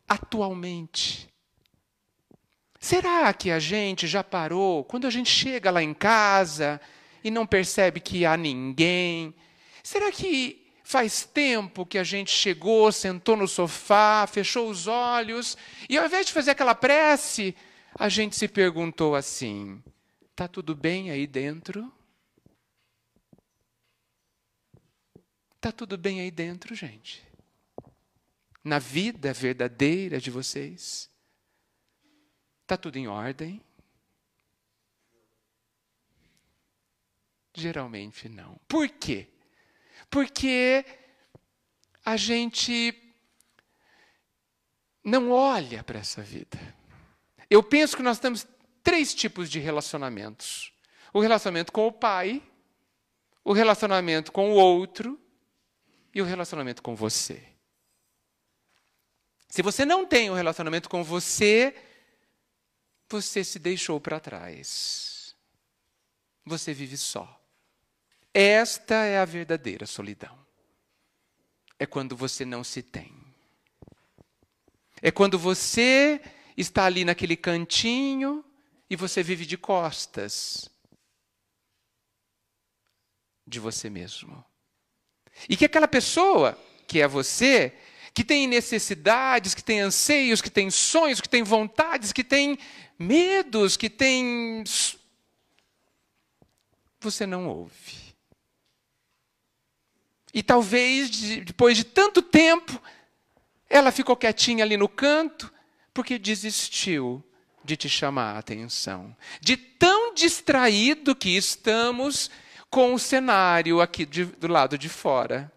[0.05, 1.29] atualmente.
[2.77, 6.81] Será que a gente já parou, quando a gente chega lá em casa
[7.23, 9.33] e não percebe que há ninguém?
[9.81, 10.60] Será que
[10.91, 15.57] faz tempo que a gente chegou, sentou no sofá, fechou os olhos
[15.89, 17.55] e ao invés de fazer aquela prece,
[17.95, 19.81] a gente se perguntou assim:
[20.31, 21.89] está tudo bem aí dentro?
[25.55, 27.25] Está tudo bem aí dentro, gente?
[28.61, 31.09] Na vida verdadeira de vocês?
[32.63, 33.61] Está tudo em ordem?
[37.53, 38.59] Geralmente não.
[38.67, 39.29] Por quê?
[40.11, 40.85] Porque
[42.05, 42.93] a gente
[45.03, 46.59] não olha para essa vida.
[47.49, 48.45] Eu penso que nós temos
[48.83, 50.73] três tipos de relacionamentos:
[51.13, 52.43] o relacionamento com o pai,
[53.43, 55.19] o relacionamento com o outro
[56.13, 57.41] e o relacionamento com você.
[59.47, 61.75] Se você não tem um relacionamento com você,
[63.09, 65.35] você se deixou para trás.
[66.45, 67.40] Você vive só.
[68.33, 70.37] Esta é a verdadeira solidão.
[71.77, 73.13] É quando você não se tem.
[75.01, 76.21] É quando você
[76.55, 78.45] está ali naquele cantinho
[78.89, 80.69] e você vive de costas
[83.47, 84.43] de você mesmo.
[85.49, 87.73] E que aquela pessoa, que é você,
[88.13, 92.57] que tem necessidades, que tem anseios, que tem sonhos, que tem vontades, que tem
[92.97, 94.63] medos, que tem.
[96.99, 98.00] Você não ouve.
[100.33, 101.09] E talvez,
[101.43, 102.81] depois de tanto tempo,
[103.69, 105.51] ela ficou quietinha ali no canto,
[105.93, 107.23] porque desistiu
[107.63, 109.15] de te chamar a atenção.
[109.39, 112.29] De tão distraído que estamos
[112.69, 115.51] com o cenário aqui de, do lado de fora.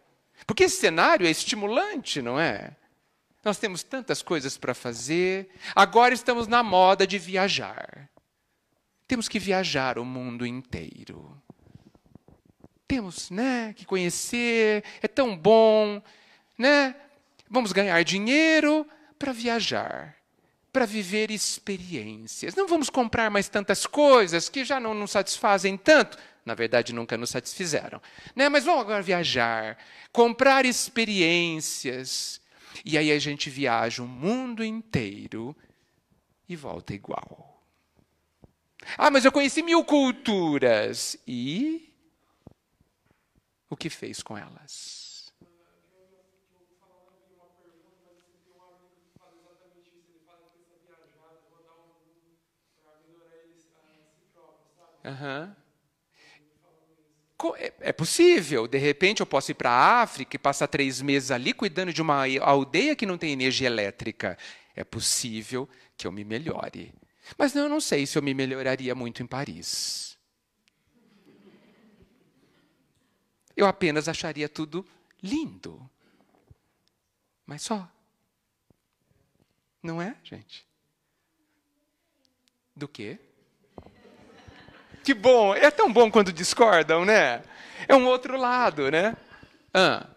[0.46, 2.76] Porque esse cenário é estimulante, não é?
[3.44, 5.48] Nós temos tantas coisas para fazer.
[5.74, 8.08] Agora estamos na moda de viajar.
[9.06, 11.40] Temos que viajar o mundo inteiro.
[12.86, 16.02] Temos, né, que conhecer, é tão bom,
[16.58, 16.94] né?
[17.48, 18.86] Vamos ganhar dinheiro
[19.18, 20.16] para viajar,
[20.72, 22.54] para viver experiências.
[22.54, 26.18] Não vamos comprar mais tantas coisas que já não nos satisfazem tanto.
[26.44, 28.02] Na verdade, nunca nos satisfizeram.
[28.36, 28.48] Né?
[28.48, 29.78] Mas vamos agora viajar,
[30.12, 32.40] comprar experiências.
[32.84, 35.56] E aí a gente viaja o mundo inteiro
[36.46, 37.62] e volta igual.
[38.98, 41.16] Ah, mas eu conheci mil culturas.
[41.26, 41.93] E
[43.74, 45.32] o que fez com elas?
[55.04, 55.54] Uhum.
[57.80, 61.52] É, possível, de repente eu posso ir para a África e passar três meses ali
[61.52, 64.38] cuidando de uma aldeia que não tem energia elétrica.
[64.74, 66.94] É possível que eu me melhore.
[67.36, 70.13] Mas eu não sei se eu me melhoraria muito em Paris.
[73.56, 74.84] Eu apenas acharia tudo
[75.22, 75.88] lindo.
[77.46, 77.88] Mas só.
[79.82, 80.66] Não é, gente?
[82.74, 83.18] Do quê?
[85.04, 87.44] Que bom, é tão bom quando discordam, né?
[87.86, 89.16] É um outro lado, né?
[89.72, 90.08] Ah.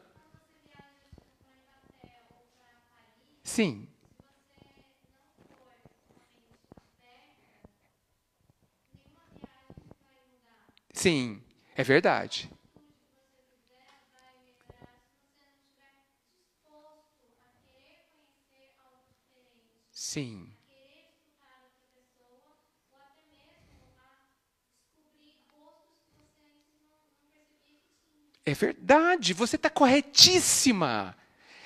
[3.43, 3.87] Sim.
[10.93, 11.43] Sim,
[11.75, 12.49] é verdade.
[20.17, 20.51] Sim.
[28.43, 31.15] É verdade, você está corretíssima.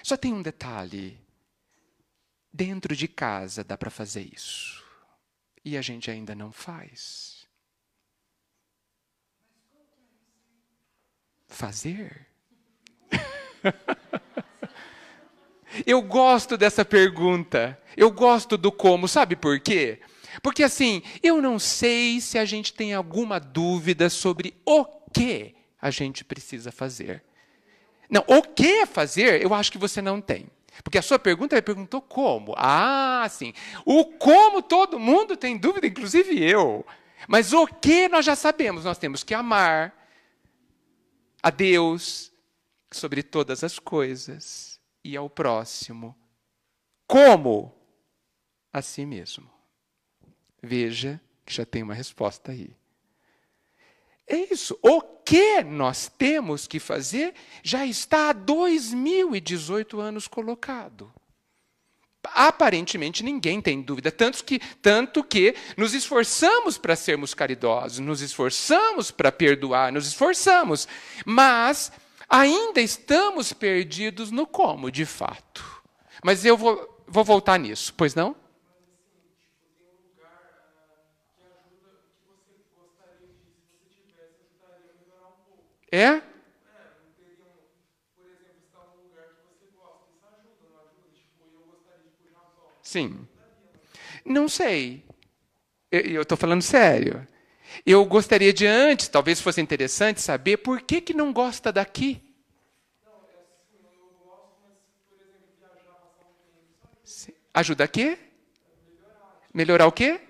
[0.03, 1.17] Só tem um detalhe.
[2.51, 4.83] Dentro de casa dá para fazer isso.
[5.63, 7.47] E a gente ainda não faz.
[11.47, 12.27] Fazer?
[15.85, 17.79] Eu gosto dessa pergunta.
[17.95, 19.07] Eu gosto do como.
[19.07, 19.99] Sabe por quê?
[20.41, 25.91] Porque assim, eu não sei se a gente tem alguma dúvida sobre o que a
[25.91, 27.23] gente precisa fazer.
[28.09, 30.47] Não, o que fazer, eu acho que você não tem.
[30.83, 32.53] Porque a sua pergunta, ele perguntou como.
[32.57, 33.53] Ah, sim.
[33.85, 36.85] O como todo mundo tem dúvida, inclusive eu.
[37.27, 39.93] Mas o que nós já sabemos, nós temos que amar
[41.43, 42.31] a Deus
[42.91, 44.70] sobre todas as coisas
[45.03, 46.15] e ao próximo.
[47.07, 47.75] Como?
[48.71, 49.49] A si mesmo.
[50.61, 52.75] Veja que já tem uma resposta aí.
[54.27, 54.77] É isso.
[54.81, 57.33] O que nós temos que fazer
[57.63, 61.11] já está há 2018 anos colocado.
[62.23, 69.09] Aparentemente ninguém tem dúvida, tanto que, tanto que nos esforçamos para sermos caridosos, nos esforçamos
[69.09, 70.87] para perdoar, nos esforçamos,
[71.25, 71.91] mas
[72.31, 75.83] ainda estamos perdidos no como, de fato.
[76.23, 78.35] Mas eu vou, vou voltar nisso, pois não?
[85.91, 86.21] É?
[92.81, 93.27] Sim.
[94.25, 95.05] Não sei.
[95.91, 97.27] Eu estou falando sério.
[97.85, 102.21] Eu gostaria de antes, talvez fosse interessante saber por que, que não gosta daqui.
[107.53, 108.17] Ajuda a quê?
[109.53, 110.21] Melhorar o quê?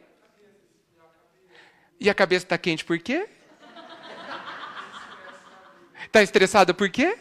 [2.00, 3.28] E a cabeça está quente por quê?
[6.06, 7.18] Está estressado por quê?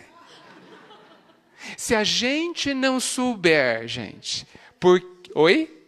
[1.76, 4.46] Se a gente não souber, gente,
[4.78, 5.00] por
[5.35, 5.79] Oi?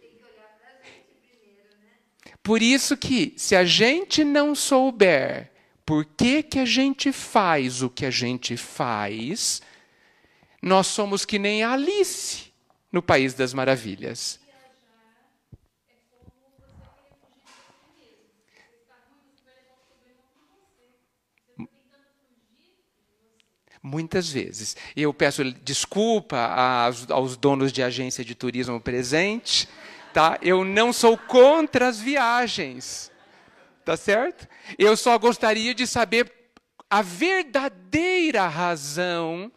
[2.43, 5.49] Por isso que, se a gente não souber
[5.85, 9.61] por que, que a gente faz o que a gente faz,
[10.61, 12.53] nós somos que nem Alice
[12.91, 14.39] no País das Maravilhas.
[23.81, 24.77] Muitas vezes.
[24.95, 29.67] Eu peço desculpa aos, aos donos de agência de turismo presente,
[30.13, 30.37] tá?
[30.41, 33.11] Eu não sou contra as viagens,
[33.83, 34.47] tá certo?
[34.77, 36.31] Eu só gostaria de saber
[36.89, 39.51] a verdadeira razão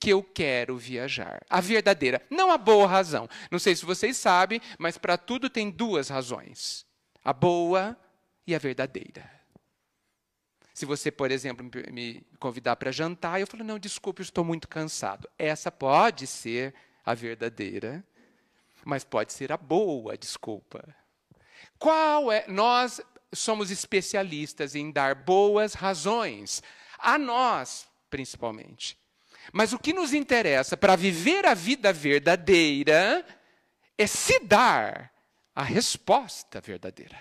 [0.00, 1.40] que eu quero viajar.
[1.48, 3.28] A verdadeira, não a boa razão.
[3.50, 6.84] Não sei se vocês sabem, mas para tudo tem duas razões:
[7.24, 7.96] a boa
[8.46, 9.30] e a verdadeira.
[10.74, 15.28] Se você, por exemplo, me convidar para jantar, eu falo: não, desculpe, estou muito cansado.
[15.38, 16.74] Essa pode ser
[17.06, 18.04] a verdadeira,
[18.84, 20.94] mas pode ser a boa desculpa.
[21.78, 22.46] Qual é?
[22.48, 23.00] Nós
[23.32, 26.62] somos especialistas em dar boas razões,
[26.98, 28.96] a nós, principalmente.
[29.52, 33.26] Mas o que nos interessa para viver a vida verdadeira
[33.98, 35.12] é se dar
[35.54, 37.20] a resposta verdadeira.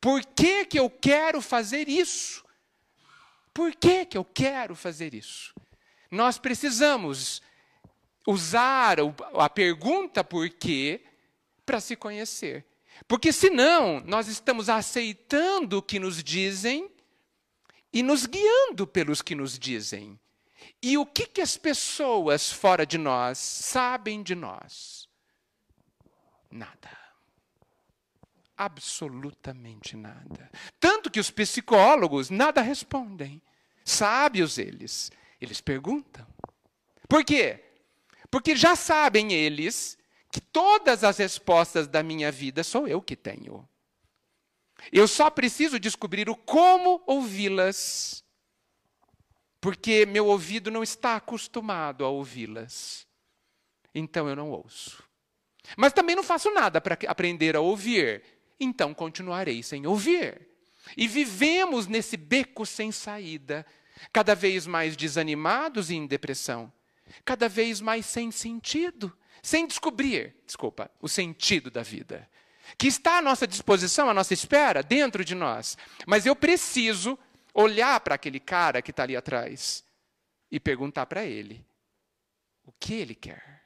[0.00, 2.44] Por que, que eu quero fazer isso?
[3.52, 5.54] Por que, que eu quero fazer isso?
[6.10, 7.42] Nós precisamos
[8.26, 8.98] usar
[9.34, 11.02] a pergunta por quê
[11.64, 12.66] para se conhecer.
[13.08, 16.90] Porque senão nós estamos aceitando o que nos dizem
[17.92, 20.18] e nos guiando pelos que nos dizem.
[20.82, 25.08] E o que, que as pessoas fora de nós sabem de nós?
[26.50, 27.00] Nada
[28.60, 30.50] absolutamente nada.
[30.78, 33.40] Tanto que os psicólogos nada respondem.
[33.82, 35.10] Sábios eles.
[35.40, 36.26] Eles perguntam.
[37.08, 37.69] Por quê?
[38.30, 39.98] Porque já sabem eles
[40.30, 43.68] que todas as respostas da minha vida sou eu que tenho.
[44.92, 48.24] Eu só preciso descobrir o como ouvi-las.
[49.60, 53.06] Porque meu ouvido não está acostumado a ouvi-las.
[53.94, 55.02] Então eu não ouço.
[55.76, 58.22] Mas também não faço nada para aprender a ouvir
[58.60, 60.46] então continuarei sem ouvir.
[60.96, 63.64] E vivemos nesse beco sem saída,
[64.12, 66.70] cada vez mais desanimados e em depressão,
[67.24, 72.28] cada vez mais sem sentido, sem descobrir, desculpa, o sentido da vida.
[72.78, 75.76] Que está à nossa disposição, à nossa espera, dentro de nós.
[76.06, 77.18] Mas eu preciso
[77.52, 79.84] olhar para aquele cara que está ali atrás
[80.50, 81.64] e perguntar para ele
[82.64, 83.62] o que ele quer,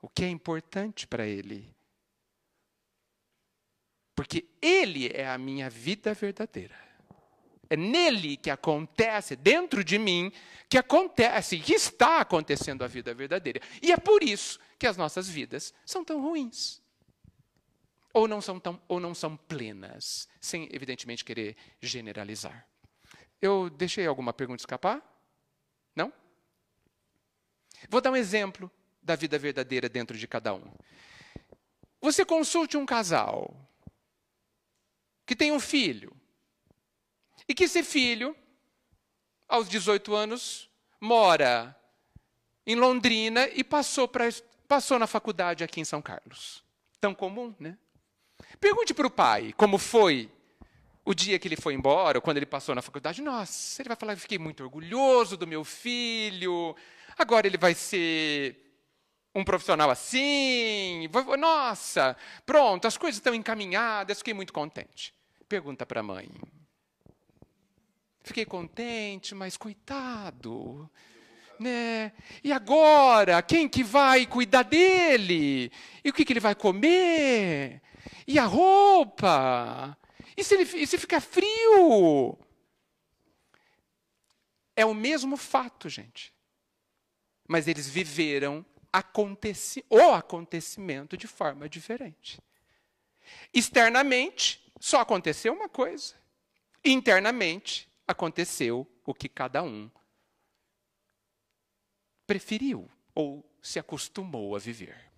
[0.00, 1.76] o que é importante para ele.
[4.18, 6.74] Porque Ele é a minha vida verdadeira.
[7.70, 10.32] É nele que acontece, dentro de mim,
[10.68, 13.60] que acontece, que está acontecendo a vida verdadeira.
[13.82, 16.80] E é por isso que as nossas vidas são tão ruins.
[18.12, 22.66] Ou não são, tão, ou não são plenas, sem, evidentemente, querer generalizar.
[23.40, 25.02] Eu deixei alguma pergunta escapar?
[25.94, 26.12] Não?
[27.88, 28.70] Vou dar um exemplo
[29.02, 30.72] da vida verdadeira dentro de cada um.
[32.00, 33.54] Você consulte um casal
[35.26, 36.17] que tem um filho.
[37.48, 38.36] E que esse filho,
[39.48, 40.68] aos 18 anos,
[41.00, 41.74] mora
[42.66, 44.28] em Londrina e passou, pra,
[44.66, 46.62] passou na faculdade aqui em São Carlos.
[47.00, 47.78] Tão comum, né?
[48.60, 50.30] Pergunte para o pai como foi
[51.04, 53.22] o dia que ele foi embora, ou quando ele passou na faculdade.
[53.22, 56.76] Nossa, ele vai falar: fiquei muito orgulhoso do meu filho,
[57.16, 58.68] agora ele vai ser
[59.34, 61.08] um profissional assim.
[61.38, 65.14] Nossa, pronto, as coisas estão encaminhadas, fiquei muito contente.
[65.48, 66.28] Pergunta para a mãe:
[68.22, 70.88] Fiquei contente, mas coitado.
[71.58, 72.12] Né?
[72.42, 75.72] E agora, quem que vai cuidar dele?
[76.04, 77.82] E o que, que ele vai comer?
[78.26, 79.96] E a roupa?
[80.36, 82.38] E se, ele, e se ficar frio?
[84.76, 86.32] É o mesmo fato, gente.
[87.48, 92.40] Mas eles viveram aconteci o acontecimento de forma diferente.
[93.52, 96.14] Externamente, só aconteceu uma coisa.
[96.84, 99.90] Internamente, aconteceu o que cada um
[102.26, 105.08] preferiu ou se acostumou a viver.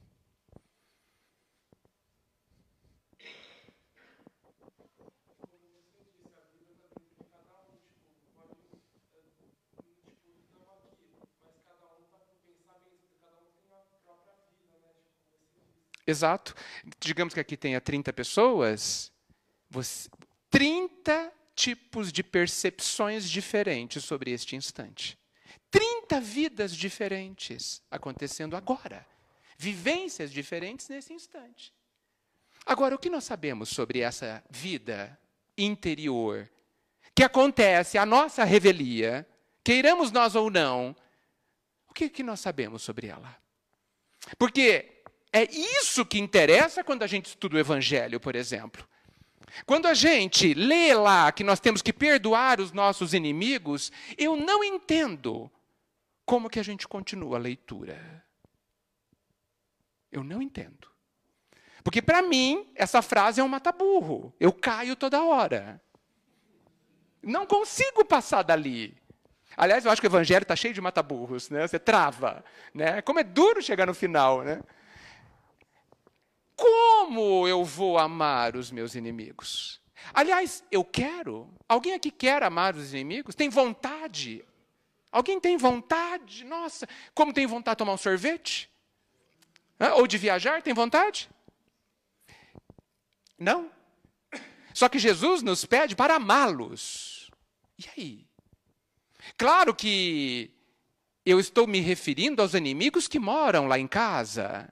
[16.06, 16.54] Exato.
[16.98, 19.12] Digamos que aqui tenha 30 pessoas,
[19.68, 20.08] você,
[20.48, 25.18] 30 tipos de percepções diferentes sobre este instante.
[25.70, 29.06] 30 vidas diferentes acontecendo agora.
[29.58, 31.72] Vivências diferentes nesse instante.
[32.64, 35.18] Agora, o que nós sabemos sobre essa vida
[35.56, 36.48] interior
[37.14, 39.28] que acontece à nossa revelia,
[39.62, 40.96] queiramos nós ou não,
[41.88, 43.36] o que, que nós sabemos sobre ela?
[44.38, 45.02] Porque
[45.32, 48.88] é isso que interessa quando a gente estuda o Evangelho, por exemplo.
[49.66, 54.62] Quando a gente lê lá que nós temos que perdoar os nossos inimigos, eu não
[54.62, 55.50] entendo
[56.24, 58.24] como que a gente continua a leitura.
[60.12, 60.88] Eu não entendo.
[61.82, 64.32] Porque para mim, essa frase é um mata-burro.
[64.38, 65.80] Eu caio toda hora.
[67.22, 68.96] Não consigo passar dali.
[69.56, 71.66] Aliás, eu acho que o evangelho está cheio de mata-burros, né?
[71.66, 73.02] Você trava, né?
[73.02, 74.62] Como é duro chegar no final, né?
[76.60, 79.80] Como eu vou amar os meus inimigos?
[80.12, 81.48] Aliás, eu quero.
[81.66, 83.34] Alguém aqui quer amar os inimigos?
[83.34, 84.44] Tem vontade?
[85.10, 86.44] Alguém tem vontade?
[86.44, 88.70] Nossa, como tem vontade de tomar um sorvete?
[89.96, 90.60] Ou de viajar?
[90.60, 91.30] Tem vontade?
[93.38, 93.70] Não.
[94.74, 97.30] Só que Jesus nos pede para amá-los.
[97.78, 98.26] E aí?
[99.38, 100.50] Claro que
[101.24, 104.70] eu estou me referindo aos inimigos que moram lá em casa.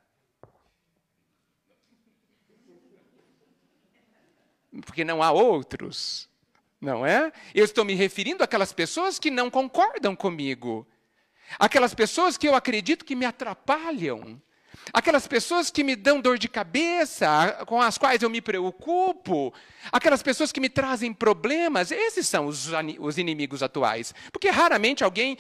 [4.85, 6.29] Porque não há outros,
[6.81, 7.33] não é?
[7.55, 10.87] Eu estou me referindo àquelas pessoas que não concordam comigo,
[11.59, 14.41] aquelas pessoas que eu acredito que me atrapalham,
[14.93, 19.53] aquelas pessoas que me dão dor de cabeça, com as quais eu me preocupo,
[19.91, 22.69] aquelas pessoas que me trazem problemas, esses são os,
[22.99, 24.15] os inimigos atuais.
[24.33, 25.37] Porque raramente alguém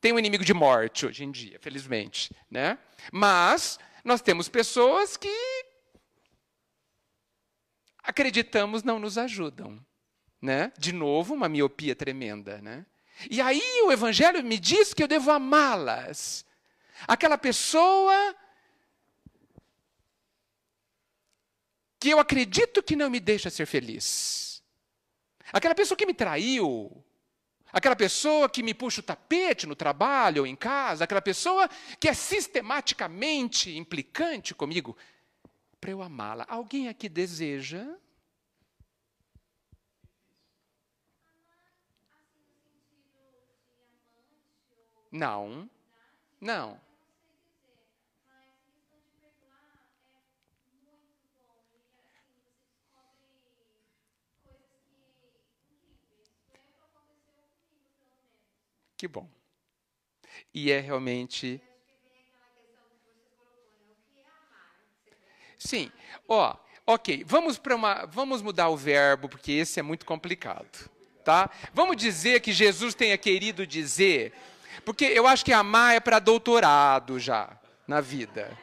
[0.00, 2.30] tem um inimigo de morte hoje em dia, felizmente.
[2.50, 2.78] Né?
[3.12, 5.57] Mas nós temos pessoas que
[8.08, 9.78] acreditamos não nos ajudam.
[10.40, 10.72] Né?
[10.78, 12.58] De novo, uma miopia tremenda.
[12.62, 12.86] Né?
[13.30, 16.44] E aí o Evangelho me diz que eu devo amá-las.
[17.06, 18.34] Aquela pessoa
[22.00, 24.62] que eu acredito que não me deixa ser feliz.
[25.52, 27.04] Aquela pessoa que me traiu.
[27.70, 31.04] Aquela pessoa que me puxa o tapete no trabalho ou em casa.
[31.04, 31.68] Aquela pessoa
[32.00, 34.96] que é sistematicamente implicante comigo
[35.80, 36.44] para eu amá-la.
[36.48, 37.86] Alguém aqui deseja?
[45.10, 45.68] Não.
[46.40, 46.80] Não.
[58.96, 59.30] Que bom.
[60.52, 61.62] E é realmente
[65.58, 65.90] Sim.
[66.28, 66.54] Ó,
[66.86, 67.24] ok.
[67.26, 68.06] Vamos para uma.
[68.06, 70.90] Vamos mudar o verbo, porque esse é muito complicado.
[71.24, 71.50] Tá?
[71.74, 74.32] Vamos dizer que Jesus tenha querido dizer.
[74.84, 78.56] Porque eu acho que amar é para doutorado já na vida.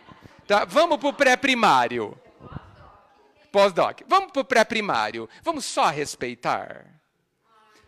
[0.48, 0.66] Tá?
[0.66, 2.18] Vamos para o pré-primário.
[3.52, 4.02] Pós-doc.
[4.08, 5.30] Vamos para o pré-primário.
[5.43, 6.86] Vamos só respeitar.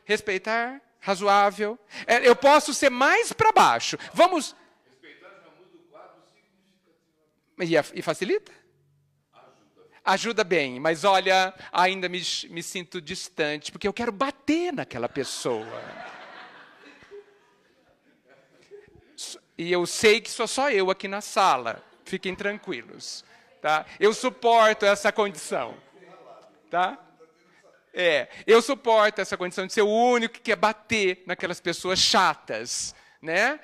[0.05, 1.77] Respeitar, razoável.
[2.05, 3.97] É, eu posso ser mais para baixo.
[4.13, 4.55] Vamos.
[4.89, 6.21] Respeitar já muda o quadro
[7.57, 7.99] significativamente.
[7.99, 8.51] E facilita?
[10.07, 15.81] Ajuda bem, mas olha, ainda me, me sinto distante, porque eu quero bater naquela pessoa.
[19.57, 23.25] E eu sei que sou só eu aqui na sala, fiquem tranquilos.
[23.61, 23.85] Tá?
[23.99, 25.75] Eu suporto essa condição.
[26.69, 26.97] Tá?
[27.93, 32.95] É, eu suporto essa condição de ser o único que quer bater naquelas pessoas chatas,
[33.21, 33.59] né?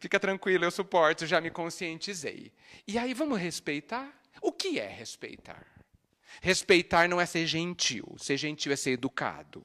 [0.00, 2.50] Fica tranquilo, eu suporto, já me conscientizei.
[2.88, 4.10] E aí vamos respeitar?
[4.44, 5.66] O que é respeitar?
[6.42, 8.14] Respeitar não é ser gentil.
[8.18, 9.64] Ser gentil é ser educado.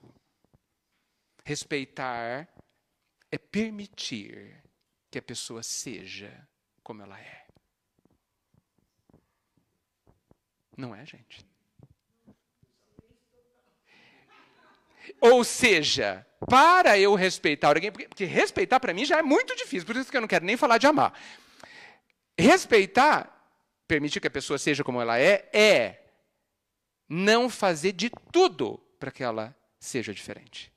[1.44, 2.48] Respeitar
[3.30, 4.64] é permitir
[5.12, 6.48] que a pessoa seja
[6.82, 7.46] como ela é.
[10.78, 11.46] Não é, gente?
[15.20, 19.86] Ou seja, para eu respeitar alguém, porque, porque respeitar para mim já é muito difícil,
[19.86, 21.14] por isso que eu não quero nem falar de amar.
[22.38, 23.39] Respeitar,
[23.90, 26.04] permitir que a pessoa seja como ela é, é
[27.10, 30.72] não fazer de tudo para que ela seja diferente.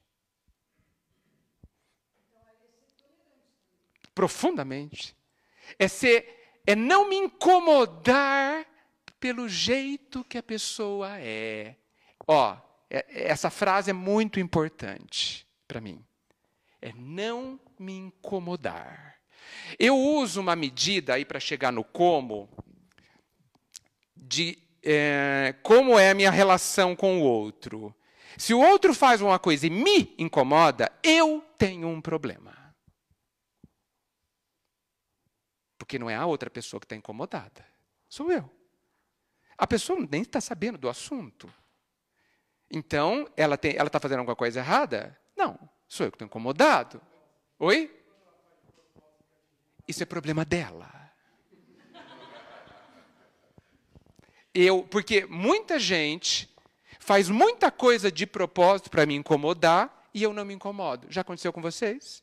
[4.14, 5.14] Profundamente.
[5.78, 8.66] É ser, é não me incomodar
[9.20, 11.76] pelo jeito que a pessoa é.
[12.26, 12.56] Ó,
[12.88, 16.02] é, essa frase é muito importante para mim.
[16.80, 19.18] É não me incomodar.
[19.78, 22.48] Eu uso uma medida aí para chegar no como
[24.32, 27.94] de é, como é a minha relação com o outro.
[28.38, 32.74] Se o outro faz uma coisa e me incomoda, eu tenho um problema.
[35.76, 37.66] Porque não é a outra pessoa que está incomodada,
[38.08, 38.50] sou eu.
[39.58, 41.52] A pessoa nem está sabendo do assunto.
[42.70, 45.16] Então, ela está fazendo alguma coisa errada?
[45.36, 47.02] Não, sou eu que estou incomodado.
[47.58, 47.94] Oi?
[49.86, 51.01] Isso é problema dela.
[54.54, 56.48] Eu, porque muita gente
[56.98, 61.06] faz muita coisa de propósito para me incomodar e eu não me incomodo.
[61.10, 62.22] Já aconteceu com vocês?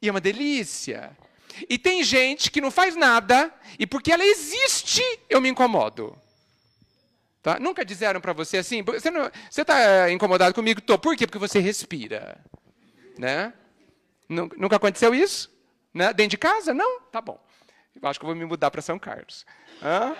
[0.00, 1.16] E é uma delícia.
[1.68, 6.18] E tem gente que não faz nada e porque ela existe, eu me incomodo.
[7.42, 7.58] Tá?
[7.58, 10.80] Nunca disseram para você assim, você está incomodado comigo?
[10.98, 11.26] Por quê?
[11.26, 12.42] Porque você respira.
[13.18, 13.52] Né?
[14.28, 15.52] Nunca aconteceu isso?
[15.92, 16.12] Né?
[16.12, 16.72] Dentro de casa?
[16.72, 17.00] Não?
[17.02, 17.38] Tá bom.
[18.02, 19.44] Acho que eu vou me mudar para São Carlos.
[19.82, 20.16] Hã?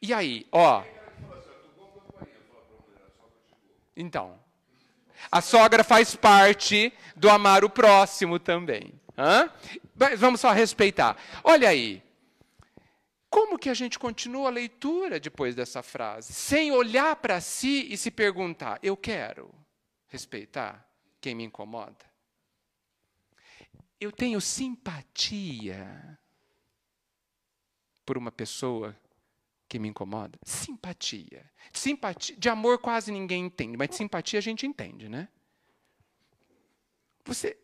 [0.00, 0.84] E aí, ó.
[3.96, 4.38] Então,
[5.30, 8.92] a sogra faz parte do amar o próximo também.
[9.16, 9.50] Hã?
[9.94, 11.16] Mas vamos só respeitar.
[11.42, 12.02] Olha aí.
[13.30, 16.32] Como que a gente continua a leitura depois dessa frase?
[16.32, 19.52] Sem olhar para si e se perguntar: eu quero
[20.06, 20.86] respeitar
[21.20, 22.04] quem me incomoda?
[23.98, 26.18] Eu tenho simpatia
[28.04, 28.94] por uma pessoa
[29.68, 30.38] que me incomoda?
[30.44, 31.50] Simpatia.
[31.72, 35.28] Simpatia, de amor quase ninguém entende, mas de simpatia a gente entende, né?
[37.24, 37.58] Você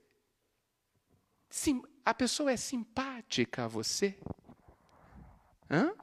[1.48, 4.18] sim, a pessoa é simpática a você?
[5.70, 5.94] Hã?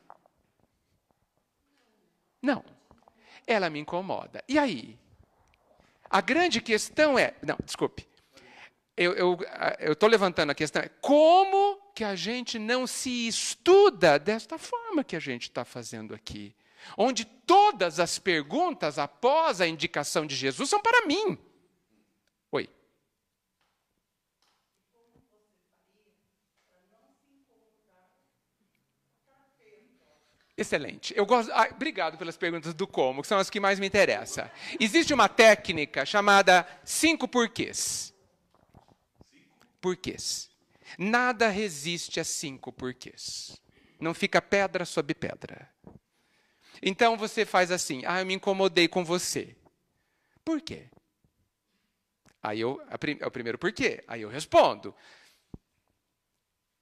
[2.41, 2.63] Não.
[3.45, 4.43] Ela me incomoda.
[4.47, 4.97] E aí?
[6.09, 8.07] A grande questão é, não, desculpe.
[8.95, 9.37] Eu
[9.91, 15.17] estou levantando a questão, é como que a gente não se estuda desta forma que
[15.17, 16.55] a gente está fazendo aqui,
[16.97, 21.37] onde todas as perguntas após a indicação de Jesus são para mim.
[22.53, 22.69] Oi.
[30.55, 31.13] Excelente.
[31.17, 31.51] Eu gosto.
[31.51, 34.49] Ah, obrigado pelas perguntas do como, que são as que mais me interessam.
[34.79, 38.13] Existe uma técnica chamada cinco porquês.
[39.81, 40.48] Porquês.
[40.97, 43.61] Nada resiste a cinco porquês.
[43.99, 45.69] Não fica pedra sobre pedra.
[46.81, 49.55] Então você faz assim: ah, eu me incomodei com você.
[50.43, 50.89] Por quê?
[52.41, 54.03] Aí eu, é o primeiro porquê.
[54.07, 54.95] Aí eu respondo.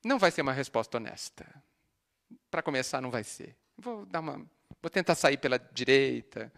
[0.04, 1.46] Não vai ser uma resposta honesta.
[2.50, 3.58] Para começar, não vai ser.
[3.78, 4.46] Vou dar uma,
[4.82, 6.52] vou tentar sair pela direita.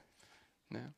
[0.70, 0.94] Né?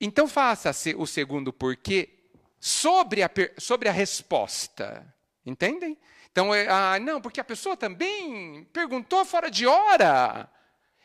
[0.00, 2.30] Então faça o segundo porquê
[2.60, 5.14] sobre a, sobre a resposta.
[5.48, 5.96] Entendem?
[6.30, 10.46] Então, é, ah, não, porque a pessoa também perguntou fora de hora.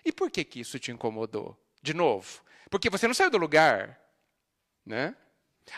[0.03, 1.57] E por que, que isso te incomodou?
[1.81, 3.97] De novo, porque você não saiu do lugar.
[4.85, 5.15] Né?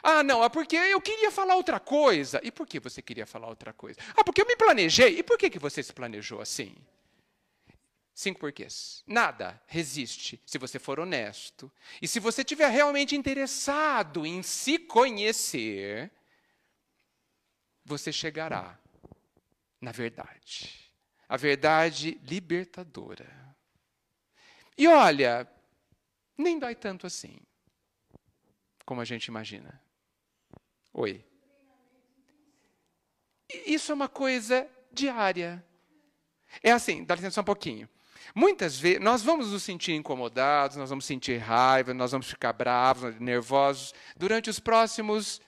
[0.02, 2.42] Ah, não, é porque eu queria falar outra coisa.
[2.44, 4.00] E por que você queria falar outra coisa?
[4.18, 5.20] Ah, porque eu me planejei.
[5.20, 6.76] E por que, que você se planejou assim?
[8.16, 9.04] Cinco porquês.
[9.06, 11.72] Nada resiste se você for honesto.
[12.02, 16.12] E se você estiver realmente interessado em se conhecer,
[17.86, 18.78] você chegará
[19.80, 20.92] na verdade.
[21.30, 23.56] A verdade libertadora.
[24.76, 25.48] E olha,
[26.38, 27.40] nem dói tanto assim,
[28.84, 29.80] como a gente imagina.
[30.92, 31.24] Oi.
[33.66, 35.64] Isso é uma coisa diária.
[36.64, 37.88] É assim, dá licença um pouquinho.
[38.34, 43.20] Muitas vezes nós vamos nos sentir incomodados, nós vamos sentir raiva, nós vamos ficar bravos,
[43.20, 45.40] nervosos durante os próximos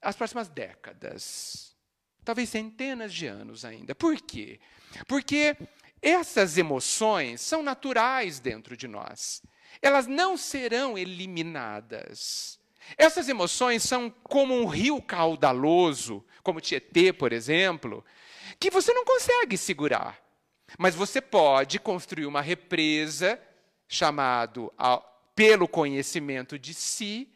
[0.00, 1.76] as próximas décadas,
[2.24, 3.94] talvez centenas de anos ainda.
[3.94, 4.60] Por quê?
[5.06, 5.56] Porque
[6.00, 9.42] essas emoções são naturais dentro de nós.
[9.82, 12.58] elas não serão eliminadas.
[12.96, 18.04] Essas emoções são como um rio caudaloso, como Tietê, por exemplo,
[18.58, 20.18] que você não consegue segurar.
[20.78, 23.40] Mas você pode construir uma represa
[23.86, 24.72] chamado
[25.34, 27.30] pelo conhecimento de si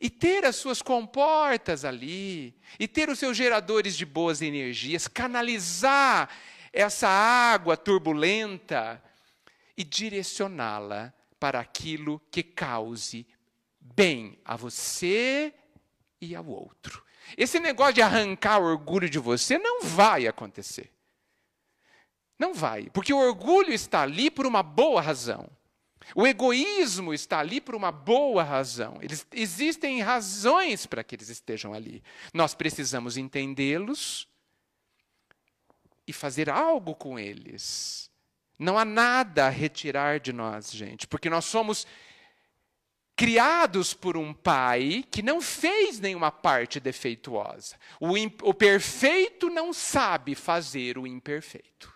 [0.00, 6.28] e ter as suas comportas ali, e ter os seus geradores de boas energias, canalizar
[6.72, 9.02] essa água turbulenta
[9.76, 13.26] e direcioná-la para aquilo que cause
[13.80, 15.52] bem a você
[16.20, 17.04] e ao outro.
[17.36, 20.90] Esse negócio de arrancar o orgulho de você não vai acontecer.
[22.38, 25.48] Não vai, porque o orgulho está ali por uma boa razão.
[26.14, 28.98] O egoísmo está ali por uma boa razão.
[29.00, 32.02] Eles, existem razões para que eles estejam ali.
[32.32, 34.28] Nós precisamos entendê-los
[36.06, 38.10] e fazer algo com eles.
[38.58, 41.86] Não há nada a retirar de nós, gente, porque nós somos
[43.16, 47.76] criados por um pai que não fez nenhuma parte defeituosa.
[48.00, 51.92] O, o perfeito não sabe fazer o imperfeito.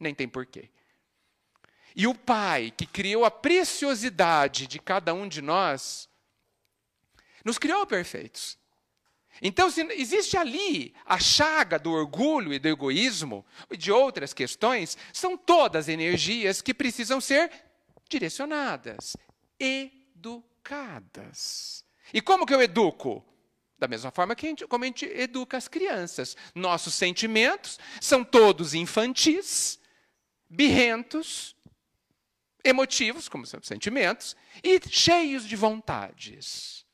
[0.00, 0.70] Nem tem porquê.
[1.96, 6.10] E o Pai, que criou a preciosidade de cada um de nós,
[7.42, 8.58] nos criou perfeitos.
[9.40, 14.98] Então, se existe ali a chaga do orgulho e do egoísmo e de outras questões,
[15.12, 17.50] são todas energias que precisam ser
[18.08, 19.16] direcionadas,
[19.58, 20.54] educadas.
[22.12, 23.24] E como que eu educo?
[23.78, 26.36] Da mesma forma que a gente, como a gente educa as crianças.
[26.54, 29.78] Nossos sentimentos são todos infantis,
[30.48, 31.55] birrentos,
[32.66, 36.84] emotivos, como são sentimentos, e cheios de vontades.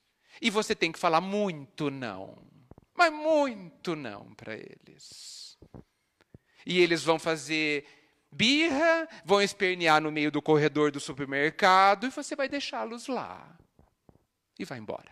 [0.41, 2.47] E você tem que falar muito não,
[2.95, 5.59] mas muito não para eles.
[6.67, 7.87] E eles vão fazer
[8.31, 13.59] birra, vão espernear no meio do corredor do supermercado e você vai deixá-los lá.
[14.59, 15.11] E vai embora.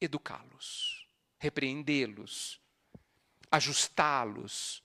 [0.00, 2.60] Educá-los, repreendê-los,
[3.50, 4.82] ajustá-los,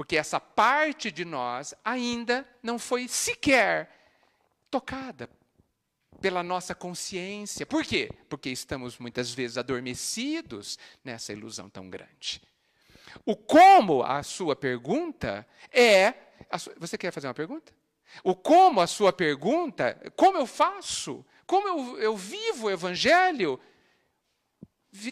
[0.00, 3.90] porque essa parte de nós ainda não foi sequer
[4.70, 5.28] tocada
[6.22, 7.66] pela nossa consciência.
[7.66, 8.10] Por quê?
[8.26, 12.40] Porque estamos muitas vezes adormecidos nessa ilusão tão grande.
[13.26, 16.14] O como a sua pergunta é.
[16.58, 17.70] Sua, você quer fazer uma pergunta?
[18.24, 21.22] O como a sua pergunta, como eu faço?
[21.46, 23.60] Como eu, eu vivo o evangelho?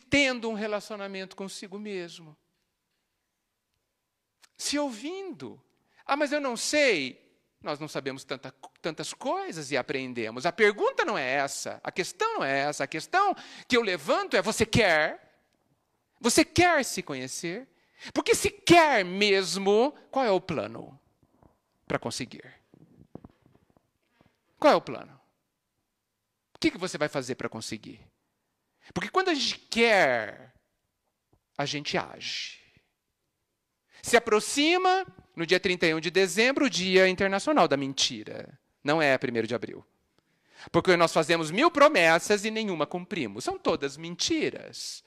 [0.09, 2.35] Tendo um relacionamento consigo mesmo
[4.59, 5.63] se ouvindo.
[6.05, 7.27] Ah, mas eu não sei.
[7.63, 8.53] Nós não sabemos tanta,
[8.83, 10.45] tantas coisas e aprendemos.
[10.45, 11.81] A pergunta não é essa.
[11.83, 12.85] A questão não é essa.
[12.85, 13.35] A questão
[13.67, 15.43] que eu levanto é: você quer?
[16.21, 17.69] Você quer se conhecer?
[18.13, 20.99] Porque se quer mesmo, qual é o plano
[21.87, 22.55] para conseguir?
[24.59, 25.19] Qual é o plano?
[26.55, 28.01] O que, que você vai fazer para conseguir?
[28.93, 30.55] Porque quando a gente quer,
[31.57, 32.58] a gente age.
[34.09, 35.07] Se aproxima,
[35.37, 38.59] no dia 31 de dezembro, o Dia Internacional da Mentira.
[38.83, 39.85] Não é 1 de abril.
[40.73, 43.45] Porque nós fazemos mil promessas e nenhuma cumprimos.
[43.45, 45.05] São todas mentiras.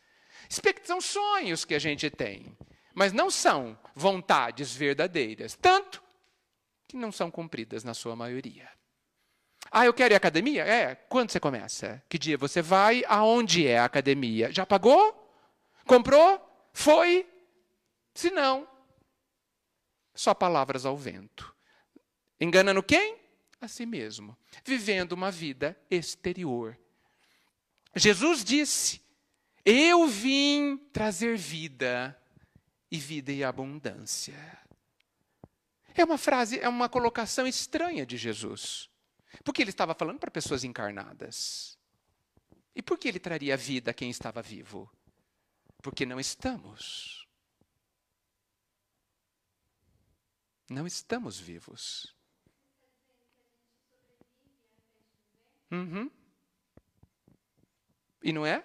[0.83, 2.55] São sonhos que a gente tem,
[2.93, 5.57] mas não são vontades verdadeiras.
[5.59, 6.03] Tanto
[6.87, 8.69] que não são cumpridas na sua maioria.
[9.71, 10.63] Ah, eu quero ir à academia?
[10.63, 10.93] É.
[10.93, 12.03] Quando você começa?
[12.07, 13.03] Que dia você vai?
[13.07, 14.51] Aonde é a academia?
[14.51, 15.27] Já pagou?
[15.87, 16.39] Comprou?
[16.71, 17.27] Foi?
[18.13, 18.67] Se não,
[20.21, 21.55] só palavras ao vento.
[22.39, 23.17] Enganando quem?
[23.59, 24.37] A si mesmo.
[24.63, 26.77] Vivendo uma vida exterior.
[27.95, 29.01] Jesus disse:
[29.65, 32.15] Eu vim trazer vida
[32.91, 34.59] e vida em abundância.
[35.95, 38.89] É uma frase, é uma colocação estranha de Jesus.
[39.43, 41.79] Porque ele estava falando para pessoas encarnadas.
[42.75, 44.87] E por que ele traria vida a quem estava vivo?
[45.81, 47.20] Porque não estamos.
[50.69, 52.15] Não estamos vivos.
[55.71, 56.09] Uhum.
[58.23, 58.63] E não é?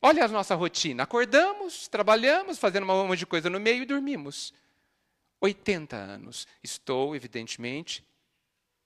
[0.00, 1.02] Olha a nossa rotina.
[1.02, 4.52] Acordamos, trabalhamos, fazendo uma monte de coisa no meio e dormimos.
[5.40, 6.46] 80 anos.
[6.62, 8.06] Estou, evidentemente,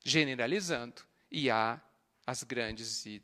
[0.05, 1.03] generalizando.
[1.30, 1.80] E há
[2.26, 3.22] as grandes e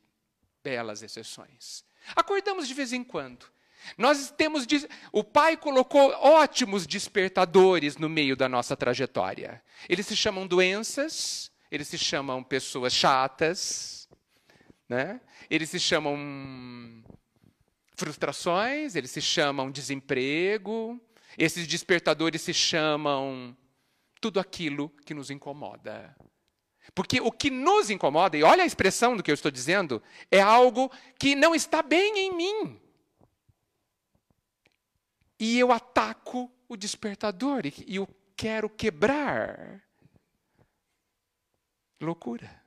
[0.62, 1.84] belas exceções.
[2.16, 3.50] Acordamos de vez em quando.
[3.96, 4.66] Nós temos.
[5.12, 9.62] O Pai colocou ótimos despertadores no meio da nossa trajetória.
[9.88, 14.08] Eles se chamam doenças, eles se chamam pessoas chatas,
[14.88, 15.20] né?
[15.50, 16.16] eles se chamam
[17.94, 21.00] frustrações, eles se chamam desemprego.
[21.36, 23.56] Esses despertadores se chamam
[24.20, 26.16] tudo aquilo que nos incomoda.
[26.94, 30.40] Porque o que nos incomoda, e olha a expressão do que eu estou dizendo, é
[30.40, 32.80] algo que não está bem em mim.
[35.38, 39.82] E eu ataco o despertador e eu quero quebrar.
[42.00, 42.62] Loucura.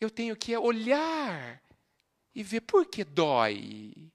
[0.00, 1.62] Eu tenho que olhar
[2.34, 4.10] e ver por que dói.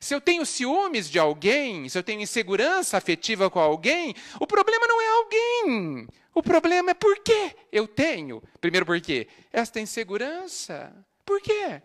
[0.00, 4.86] Se eu tenho ciúmes de alguém, se eu tenho insegurança afetiva com alguém, o problema
[4.86, 6.08] não é alguém.
[6.34, 8.42] O problema é por que eu tenho.
[8.60, 9.28] Primeiro, por quê?
[9.52, 10.94] Esta insegurança.
[11.24, 11.80] Por quê?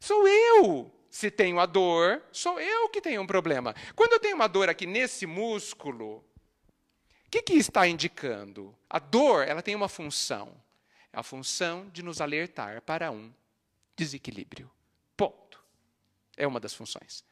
[0.00, 0.97] Sou eu.
[1.18, 3.74] Se tenho a dor, sou eu que tenho um problema.
[3.96, 6.24] Quando eu tenho uma dor aqui nesse músculo, o
[7.28, 8.72] que, que está indicando?
[8.88, 10.54] A dor ela tem uma função.
[11.12, 13.34] É a função de nos alertar para um
[13.96, 14.70] desequilíbrio.
[15.16, 15.60] Ponto.
[16.36, 17.24] É uma das funções.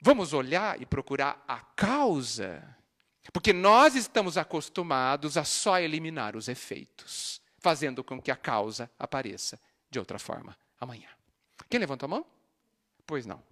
[0.00, 2.76] Vamos olhar e procurar a causa.
[3.32, 9.56] Porque nós estamos acostumados a só eliminar os efeitos, fazendo com que a causa apareça
[9.88, 11.10] de outra forma amanhã.
[11.68, 12.39] Quem levantou a mão?
[13.10, 13.42] Pois não.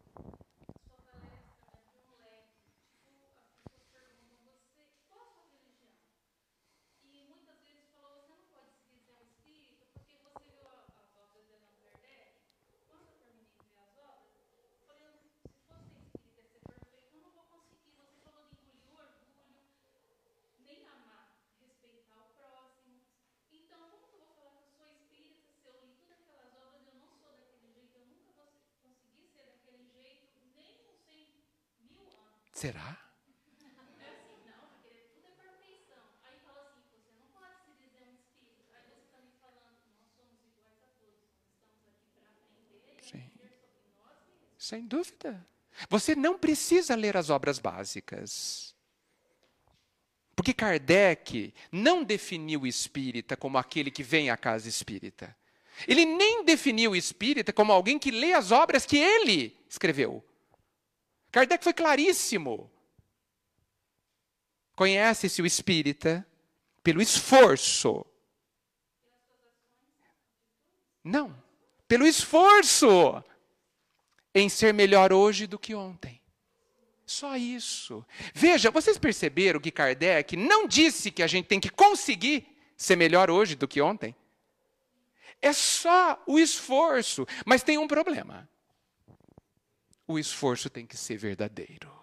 [32.58, 32.98] Será?
[44.58, 45.46] Sem dúvida.
[45.88, 48.74] Você não precisa ler as obras básicas.
[50.34, 55.36] Porque Kardec não definiu o espírita como aquele que vem à casa espírita.
[55.86, 60.24] Ele nem definiu o espírita como alguém que lê as obras que ele escreveu.
[61.38, 62.68] Kardec foi claríssimo.
[64.74, 66.26] Conhece-se o espírita
[66.82, 68.04] pelo esforço.
[71.04, 71.40] Não,
[71.86, 73.22] pelo esforço
[74.34, 76.20] em ser melhor hoje do que ontem.
[77.06, 78.04] Só isso.
[78.34, 83.30] Veja, vocês perceberam que Kardec não disse que a gente tem que conseguir ser melhor
[83.30, 84.12] hoje do que ontem?
[85.40, 87.24] É só o esforço.
[87.46, 88.50] Mas tem um problema
[90.08, 91.96] o esforço tem que ser verdadeiro.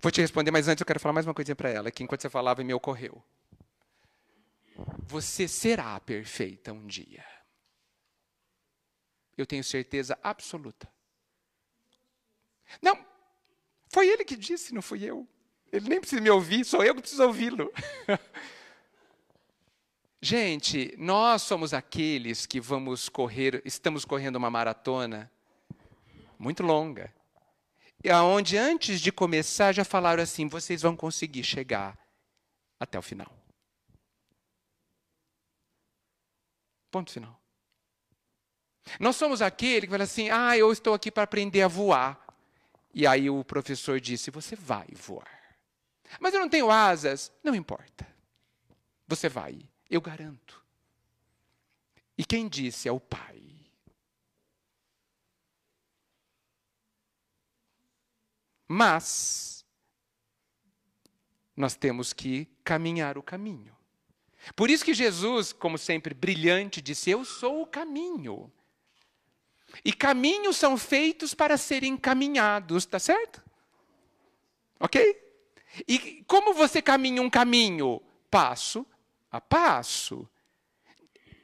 [0.00, 2.20] Vou te responder, mas antes eu quero falar mais uma coisinha para ela, que enquanto
[2.20, 3.20] você falava me ocorreu.
[5.08, 7.37] Você será perfeita um dia.
[9.38, 10.86] Eu tenho certeza absoluta.
[12.82, 13.06] Não,
[13.88, 15.26] foi ele que disse, não fui eu.
[15.72, 17.72] Ele nem precisa me ouvir, sou eu que preciso ouvi-lo.
[20.20, 25.30] Gente, nós somos aqueles que vamos correr, estamos correndo uma maratona
[26.36, 27.14] muito longa.
[28.02, 31.96] E aonde antes de começar já falaram assim: vocês vão conseguir chegar
[32.80, 33.32] até o final.
[36.90, 37.38] Ponto final.
[38.98, 42.18] Nós somos aquele que fala assim: ah, eu estou aqui para aprender a voar.
[42.92, 45.38] E aí o professor disse: você vai voar.
[46.18, 47.32] Mas eu não tenho asas.
[47.42, 48.06] Não importa.
[49.06, 49.58] Você vai,
[49.90, 50.62] eu garanto.
[52.16, 53.42] E quem disse é o Pai.
[58.66, 59.64] Mas
[61.56, 63.76] nós temos que caminhar o caminho.
[64.54, 68.52] Por isso que Jesus, como sempre brilhante, disse: Eu sou o caminho.
[69.84, 73.42] E caminhos são feitos para serem caminhados, tá certo?
[74.80, 75.16] Ok?
[75.86, 78.00] E como você caminha um caminho?
[78.30, 78.86] Passo
[79.30, 80.28] a passo.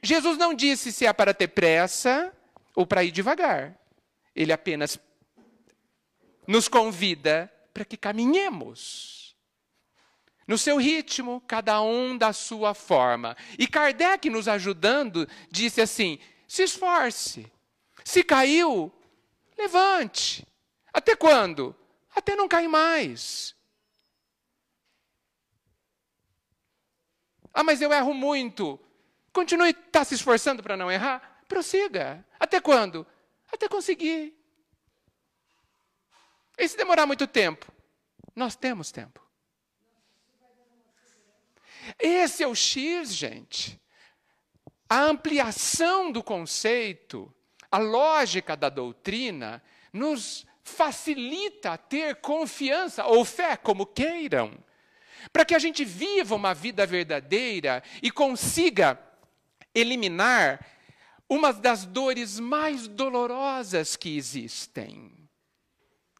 [0.01, 2.35] Jesus não disse se é para ter pressa
[2.75, 3.79] ou para ir devagar.
[4.35, 4.99] Ele apenas
[6.47, 9.35] nos convida para que caminhemos.
[10.47, 13.35] No seu ritmo, cada um da sua forma.
[13.57, 17.51] E Kardec, nos ajudando, disse assim: se esforce.
[18.05, 18.93] Se caiu,
[19.57, 20.47] levante.
[20.93, 21.75] Até quando?
[22.15, 23.55] Até não cair mais.
[27.51, 28.79] Ah, mas eu erro muito.
[29.33, 31.43] Continue tá se esforçando para não errar?
[31.47, 32.25] Prossiga.
[32.39, 33.05] Até quando?
[33.51, 34.33] Até conseguir.
[36.57, 37.69] E se demorar muito tempo?
[38.35, 39.21] Nós temos tempo.
[41.99, 43.81] Esse é o X, gente.
[44.87, 47.34] A ampliação do conceito,
[47.75, 49.61] a lógica da doutrina,
[49.91, 54.57] nos facilita ter confiança ou fé, como queiram,
[55.33, 58.97] para que a gente viva uma vida verdadeira e consiga
[59.73, 60.65] eliminar
[61.27, 65.11] uma das dores mais dolorosas que existem,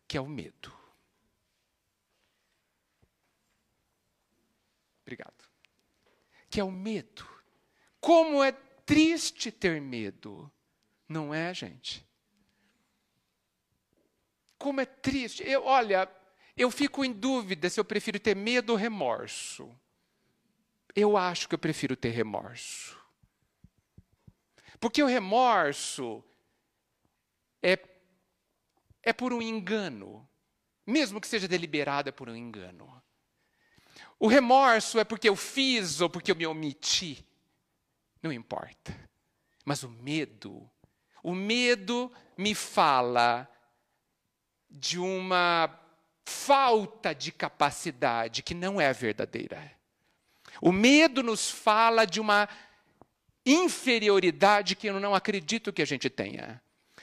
[0.05, 0.73] que é o medo.
[5.03, 5.49] Obrigado.
[6.49, 7.25] Que é o medo.
[8.01, 10.51] Como é triste ter medo,
[11.07, 12.05] não é, gente?
[14.57, 15.43] Como é triste.
[15.43, 16.09] Eu, olha,
[16.57, 19.73] eu fico em dúvida se eu prefiro ter medo ou remorso.
[20.95, 22.97] Eu acho que eu prefiro ter remorso.
[24.79, 26.23] Porque o remorso
[27.61, 27.77] é,
[29.03, 30.27] é por um engano.
[30.87, 33.01] Mesmo que seja deliberado, é por um engano.
[34.19, 37.25] O remorso é porque eu fiz ou porque eu me omiti.
[38.21, 38.97] Não importa.
[39.65, 40.69] Mas o medo,
[41.25, 43.49] o medo me fala
[44.69, 45.75] de uma
[46.23, 49.75] falta de capacidade que não é verdadeira.
[50.61, 52.47] O medo nos fala de uma
[53.43, 56.61] inferioridade que eu não acredito que a gente tenha.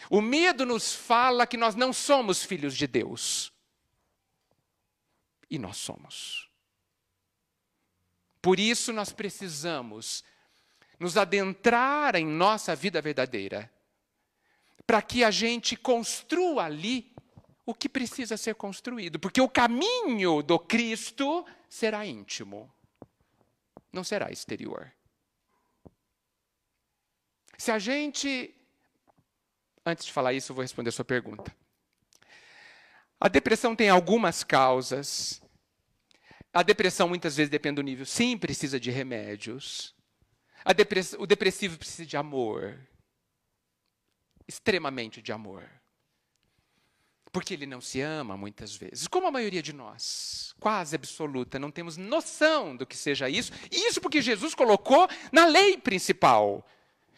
[0.08, 3.52] O medo nos fala que nós não somos filhos de Deus.
[5.50, 6.48] E nós somos.
[8.40, 10.22] Por isso nós precisamos
[10.96, 13.68] nos adentrar em nossa vida verdadeira,
[14.86, 17.14] para que a gente construa ali
[17.64, 22.72] o que precisa ser construído, porque o caminho do Cristo será íntimo,
[23.92, 24.92] não será exterior.
[27.56, 28.52] Se a gente.
[29.86, 31.54] Antes de falar isso, eu vou responder a sua pergunta.
[33.20, 35.40] A depressão tem algumas causas.
[36.52, 38.04] A depressão muitas vezes depende do nível.
[38.04, 39.94] Sim, precisa de remédios.
[40.74, 41.14] Depress...
[41.18, 42.78] O depressivo precisa de amor.
[44.46, 45.68] Extremamente de amor.
[47.32, 51.70] Porque ele não se ama muitas vezes, como a maioria de nós, quase absoluta, não
[51.70, 53.52] temos noção do que seja isso.
[53.70, 56.66] E isso porque Jesus colocou na lei principal.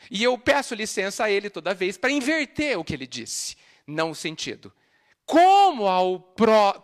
[0.08, 3.56] E eu peço licença a ele toda vez para inverter o que ele disse,
[3.86, 4.72] não o sentido.
[5.26, 6.20] Como, ao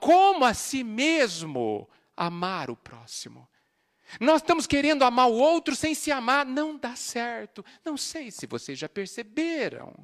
[0.01, 3.49] como a si mesmo amar o próximo.
[4.18, 7.64] Nós estamos querendo amar o outro sem se amar, não dá certo.
[7.84, 9.95] Não sei se vocês já perceberam.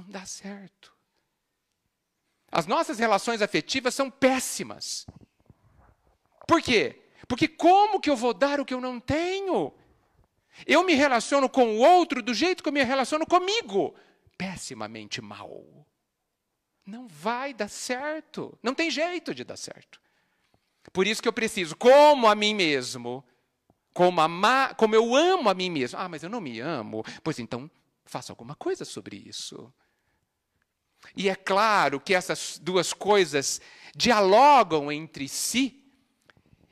[0.00, 0.94] Não dá certo.
[2.50, 5.06] As nossas relações afetivas são péssimas.
[6.48, 7.02] Por quê?
[7.28, 9.72] Porque como que eu vou dar o que eu não tenho?
[10.66, 13.94] Eu me relaciono com o outro do jeito que eu me relaciono comigo.
[14.36, 15.86] Pessimamente mal.
[16.84, 18.58] Não vai dar certo.
[18.62, 20.00] Não tem jeito de dar certo.
[20.92, 23.22] Por isso que eu preciso, como a mim mesmo,
[23.92, 25.98] como, amar, como eu amo a mim mesmo.
[26.00, 27.04] Ah, mas eu não me amo.
[27.22, 27.70] Pois então,
[28.06, 29.72] faça alguma coisa sobre isso.
[31.16, 33.60] E é claro que essas duas coisas
[33.94, 35.82] dialogam entre si.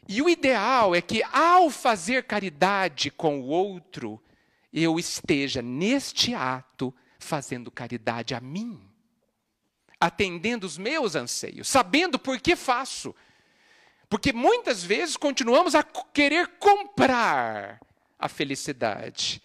[0.07, 4.23] E o ideal é que, ao fazer caridade com o outro,
[4.73, 8.81] eu esteja neste ato fazendo caridade a mim,
[10.01, 13.15] atendendo os meus anseios, sabendo por que faço.
[14.09, 17.79] Porque muitas vezes continuamos a querer comprar
[18.19, 19.43] a felicidade,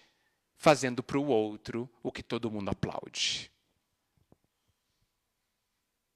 [0.56, 3.53] fazendo para o outro o que todo mundo aplaude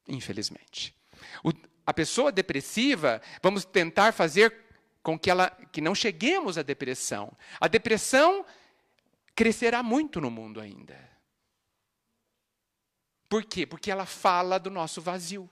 [0.08, 0.96] infelizmente.
[1.44, 1.52] O,
[1.86, 4.66] a pessoa depressiva, vamos tentar fazer
[5.02, 7.32] com que ela que não cheguemos à depressão.
[7.60, 8.46] A depressão
[9.36, 10.98] crescerá muito no mundo ainda.
[13.30, 13.66] Por quê?
[13.66, 15.50] Porque ela fala do nosso vazio.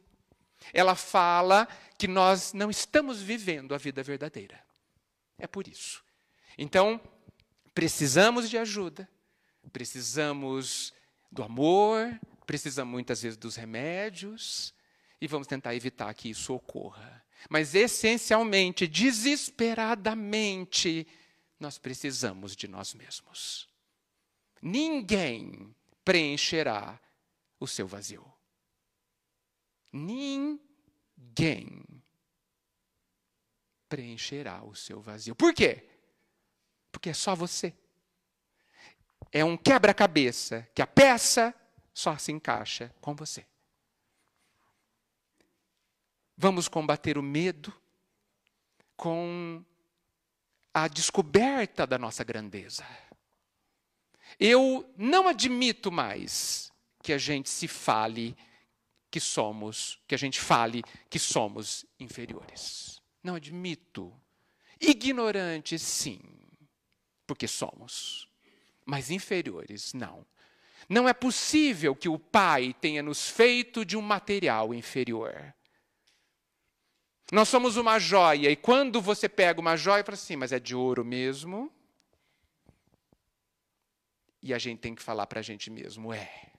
[0.74, 4.62] Ela fala que nós não estamos vivendo a vida verdadeira.
[5.38, 6.04] É por isso.
[6.58, 7.00] Então,
[7.74, 9.08] precisamos de ajuda,
[9.72, 10.94] precisamos
[11.32, 14.74] do amor, precisamos muitas vezes dos remédios
[15.20, 17.26] e vamos tentar evitar que isso ocorra.
[17.50, 21.06] Mas essencialmente, desesperadamente,
[21.60, 23.68] nós precisamos de nós mesmos.
[24.62, 27.00] Ninguém preencherá
[27.60, 28.26] o seu vazio.
[29.92, 31.84] Ninguém
[33.88, 35.36] preencherá o seu vazio.
[35.36, 35.88] Por quê?
[36.92, 37.74] Porque é só você.
[39.32, 41.54] É um quebra-cabeça que a peça
[41.96, 43.46] só se encaixa com você.
[46.38, 47.74] Vamos combater o medo
[48.98, 49.64] com
[50.74, 52.86] a descoberta da nossa grandeza.
[54.38, 56.70] Eu não admito mais
[57.02, 58.36] que a gente se fale
[59.10, 63.02] que somos, que a gente fale que somos inferiores.
[63.24, 64.14] Não admito.
[64.82, 66.20] Ignorantes, sim,
[67.26, 68.28] porque somos,
[68.86, 70.26] mas inferiores, não.
[70.88, 75.54] Não é possível que o Pai tenha nos feito de um material inferior.
[77.32, 80.76] Nós somos uma joia, e quando você pega uma joia, fala assim, mas é de
[80.76, 81.72] ouro mesmo?
[84.44, 86.52] E a gente tem que falar para a gente mesmo, é,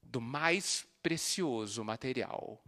[0.00, 2.62] do mais precioso material.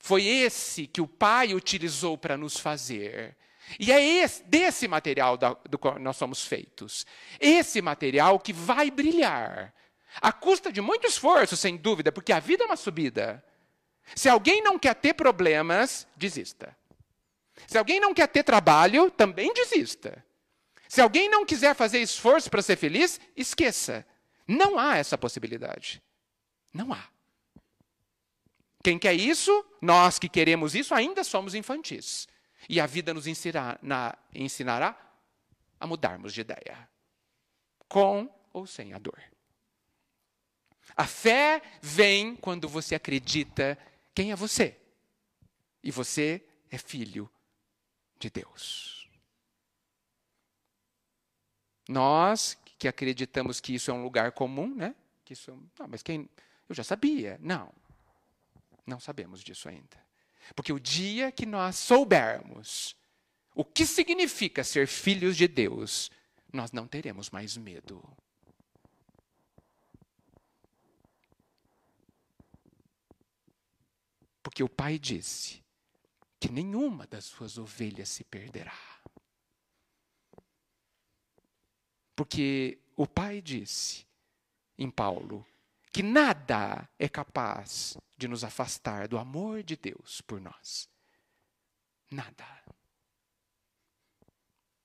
[0.00, 3.36] Foi esse que o Pai utilizou para nos fazer.
[3.78, 7.04] E é esse, desse material da, do qual nós somos feitos.
[7.40, 9.74] Esse material que vai brilhar.
[10.20, 13.44] A custa de muito esforço, sem dúvida, porque a vida é uma subida.
[14.14, 16.76] Se alguém não quer ter problemas, desista.
[17.66, 20.24] Se alguém não quer ter trabalho, também desista.
[20.88, 24.06] Se alguém não quiser fazer esforço para ser feliz, esqueça.
[24.46, 26.02] Não há essa possibilidade.
[26.72, 27.08] Não há.
[28.82, 32.28] Quem quer isso, nós que queremos isso, ainda somos infantis.
[32.68, 34.96] E a vida nos ensinará, na, ensinará
[35.78, 36.88] a mudarmos de ideia.
[37.88, 39.22] Com ou sem a dor.
[40.96, 43.78] A fé vem quando você acredita
[44.14, 44.78] quem é você.
[45.82, 47.30] E você é filho
[48.18, 49.08] de Deus.
[51.88, 54.94] Nós que acreditamos que isso é um lugar comum, né?
[55.24, 56.28] Que isso, não, mas quem
[56.68, 57.38] eu já sabia.
[57.40, 57.72] Não.
[58.86, 60.05] Não sabemos disso ainda.
[60.54, 62.96] Porque o dia que nós soubermos
[63.56, 66.10] o que significa ser filhos de Deus,
[66.52, 68.06] nós não teremos mais medo.
[74.42, 75.64] Porque o pai disse
[76.38, 78.78] que nenhuma das suas ovelhas se perderá.
[82.14, 84.06] Porque o pai disse
[84.78, 85.46] em Paulo
[85.90, 90.88] que nada é capaz de nos afastar do amor de Deus por nós.
[92.10, 92.46] Nada.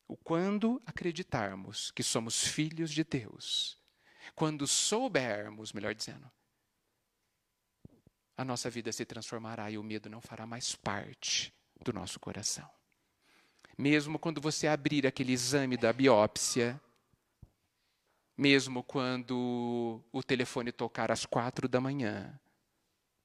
[0.08, 3.78] O quando acreditarmos que somos filhos de Deus,
[4.36, 6.30] quando soubermos, melhor dizendo,
[8.36, 12.70] a nossa vida se transformará e o medo não fará mais parte do nosso coração.
[13.78, 16.82] Mesmo quando você abrir aquele exame da biópsia,
[18.36, 22.41] mesmo quando o telefone tocar às quatro da manhã,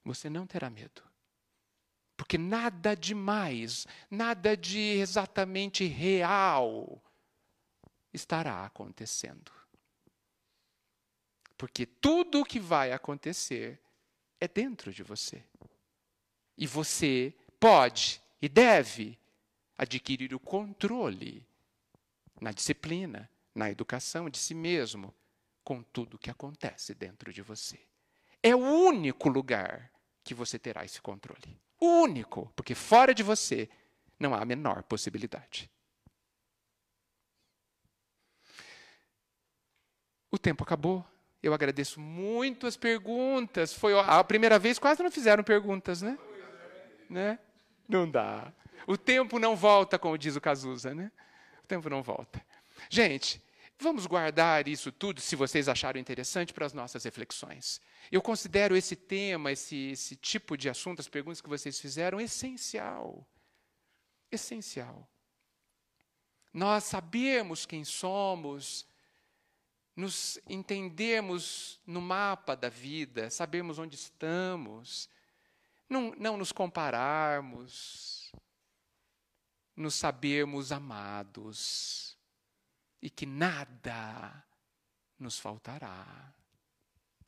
[0.07, 1.03] você não terá medo.
[2.15, 7.01] Porque nada demais, nada de exatamente real
[8.11, 9.51] estará acontecendo.
[11.57, 13.79] Porque tudo o que vai acontecer
[14.39, 15.43] é dentro de você.
[16.57, 19.17] E você pode e deve
[19.77, 21.45] adquirir o controle
[22.41, 25.13] na disciplina, na educação de si mesmo,
[25.63, 27.79] com tudo que acontece dentro de você.
[28.41, 29.91] É o único lugar
[30.27, 31.59] que você terá esse controle.
[31.79, 33.69] O único, porque fora de você
[34.19, 35.69] não há a menor possibilidade.
[40.29, 41.05] O tempo acabou.
[41.41, 43.73] Eu agradeço muito as perguntas.
[43.73, 46.17] Foi a primeira vez quase não fizeram perguntas, né?
[47.09, 47.39] né?
[47.87, 48.51] Não dá.
[48.85, 51.11] O tempo não volta, como diz o Cazuza, né?
[51.63, 52.43] O tempo não volta.
[52.89, 53.41] Gente,
[53.79, 57.79] vamos guardar isso tudo, se vocês acharam interessante, para as nossas reflexões.
[58.11, 63.27] Eu considero esse tema, esse, esse tipo de assunto, as perguntas que vocês fizeram, essencial.
[64.31, 65.09] Essencial.
[66.53, 68.87] Nós sabemos quem somos,
[69.95, 75.09] nos entendemos no mapa da vida, sabemos onde estamos,
[75.87, 78.31] não, não nos compararmos,
[79.75, 82.16] nos sabermos amados
[83.01, 84.43] e que nada
[85.19, 86.33] nos faltará.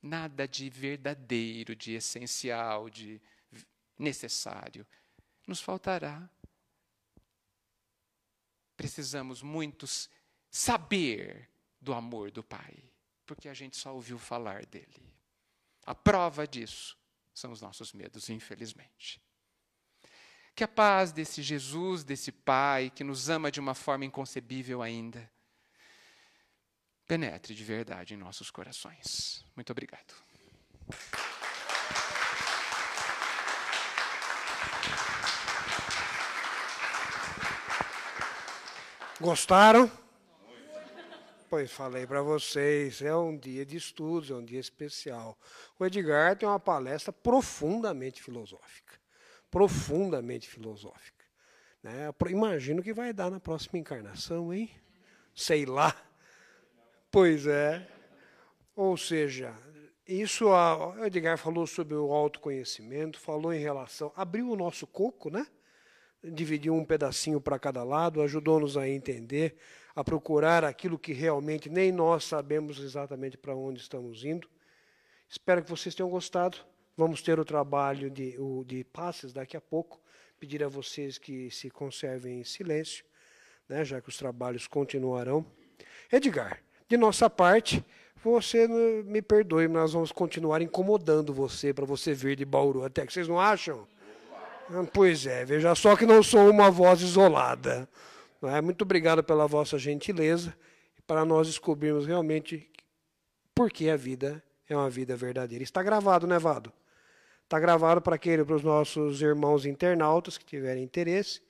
[0.02, 3.22] Nada de verdadeiro, de essencial, de
[3.98, 4.88] necessário
[5.46, 6.30] nos faltará.
[8.78, 10.10] Precisamos muitos
[10.50, 11.50] saber
[11.82, 12.84] do amor do Pai,
[13.26, 15.04] porque a gente só ouviu falar dele.
[15.86, 16.98] A prova disso
[17.34, 19.22] são os nossos medos, infelizmente.
[20.56, 25.30] Que a paz desse Jesus, desse Pai, que nos ama de uma forma inconcebível ainda,
[27.10, 29.44] penetre de verdade em nossos corações.
[29.56, 30.14] Muito obrigado.
[39.20, 39.92] Gostaram?
[41.50, 45.36] Pois falei para vocês, é um dia de estudos, é um dia especial.
[45.80, 49.00] O Edgar tem uma palestra profundamente filosófica.
[49.50, 51.26] Profundamente filosófica.
[51.82, 52.14] Né?
[52.30, 54.70] Imagino que vai dar na próxima encarnação, hein?
[55.34, 56.09] Sei lá.
[57.12, 57.88] Pois é.
[58.76, 59.54] Ou seja,
[60.08, 64.12] isso a, Edgar falou sobre o autoconhecimento, falou em relação.
[64.16, 65.46] abriu o nosso coco, né?
[66.24, 69.56] dividiu um pedacinho para cada lado, ajudou-nos a entender,
[69.96, 74.50] a procurar aquilo que realmente nem nós sabemos exatamente para onde estamos indo.
[75.30, 76.58] Espero que vocês tenham gostado.
[76.98, 80.02] Vamos ter o trabalho de, o, de passes daqui a pouco.
[80.40, 83.06] Pedir a vocês que se conservem em silêncio,
[83.68, 85.46] né, já que os trabalhos continuarão.
[86.12, 87.86] Edgar, de nossa parte,
[88.24, 93.14] você me perdoe, nós vamos continuar incomodando você para você vir de Bauru até que
[93.14, 93.88] vocês não acham?
[94.72, 97.88] Ah, pois é, veja só que não sou uma voz isolada.
[98.42, 98.60] É?
[98.60, 100.54] Muito obrigado pela vossa gentileza
[101.06, 102.70] para nós descobrirmos realmente
[103.54, 105.64] por que a vida é uma vida verdadeira.
[105.64, 106.74] Está gravado, né, Vado?
[107.44, 111.42] Está gravado para aquele, para os nossos irmãos internautas que tiverem interesse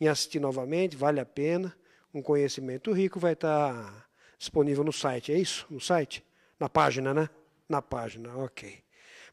[0.00, 1.74] em assistir novamente, vale a pena.
[2.12, 4.03] Um conhecimento rico vai estar
[4.38, 5.66] disponível no site, é isso?
[5.70, 6.24] No site?
[6.58, 7.28] Na página, né?
[7.68, 8.82] Na página, ok.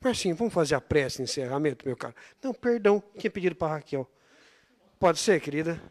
[0.04, 2.16] Marcinho, vamos fazer a prece de encerramento, meu caro?
[2.42, 4.10] Não, perdão, tinha pedido para Raquel.
[5.00, 5.82] Pode ser, querida?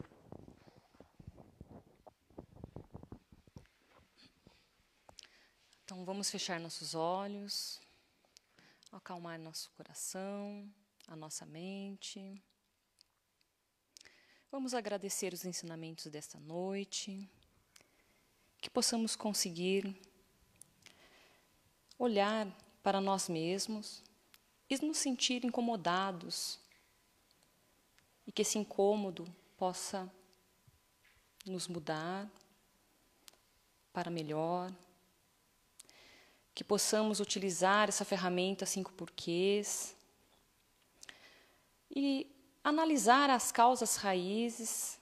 [5.84, 7.80] Então vamos fechar nossos olhos,
[8.90, 10.68] acalmar nosso coração,
[11.06, 12.42] a nossa mente.
[14.50, 17.30] Vamos agradecer os ensinamentos desta noite,
[18.60, 19.96] que possamos conseguir
[21.98, 22.46] olhar
[22.82, 24.02] para nós mesmos
[24.68, 26.58] e nos sentir incomodados
[28.26, 30.10] e que esse incômodo possa
[31.46, 32.30] nos mudar
[33.92, 34.72] para melhor
[36.54, 39.96] que possamos utilizar essa ferramenta cinco porquês
[41.90, 42.30] e
[42.62, 44.99] analisar as causas raízes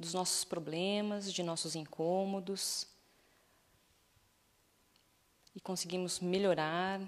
[0.00, 2.86] dos nossos problemas, de nossos incômodos.
[5.54, 7.00] E conseguimos melhorar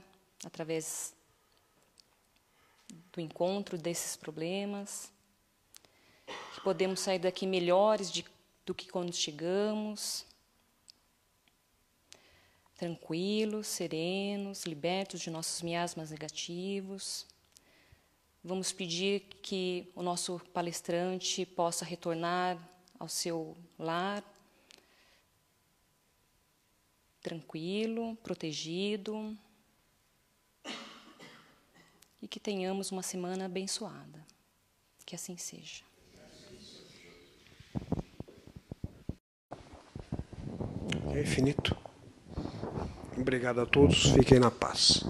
[0.44, 1.14] através
[3.10, 5.10] do encontro desses problemas,
[6.54, 8.26] que podemos sair daqui melhores de,
[8.66, 10.26] do que quando chegamos.
[12.76, 17.26] Tranquilos, serenos, libertos de nossos miasmas negativos.
[18.44, 22.58] Vamos pedir que o nosso palestrante possa retornar
[23.02, 24.22] ao seu lar
[27.20, 29.36] tranquilo, protegido
[32.20, 34.24] e que tenhamos uma semana abençoada.
[35.04, 35.82] Que assim seja.
[41.12, 41.76] É infinito.
[43.18, 44.12] Obrigado a todos.
[44.12, 45.02] Fiquem na paz.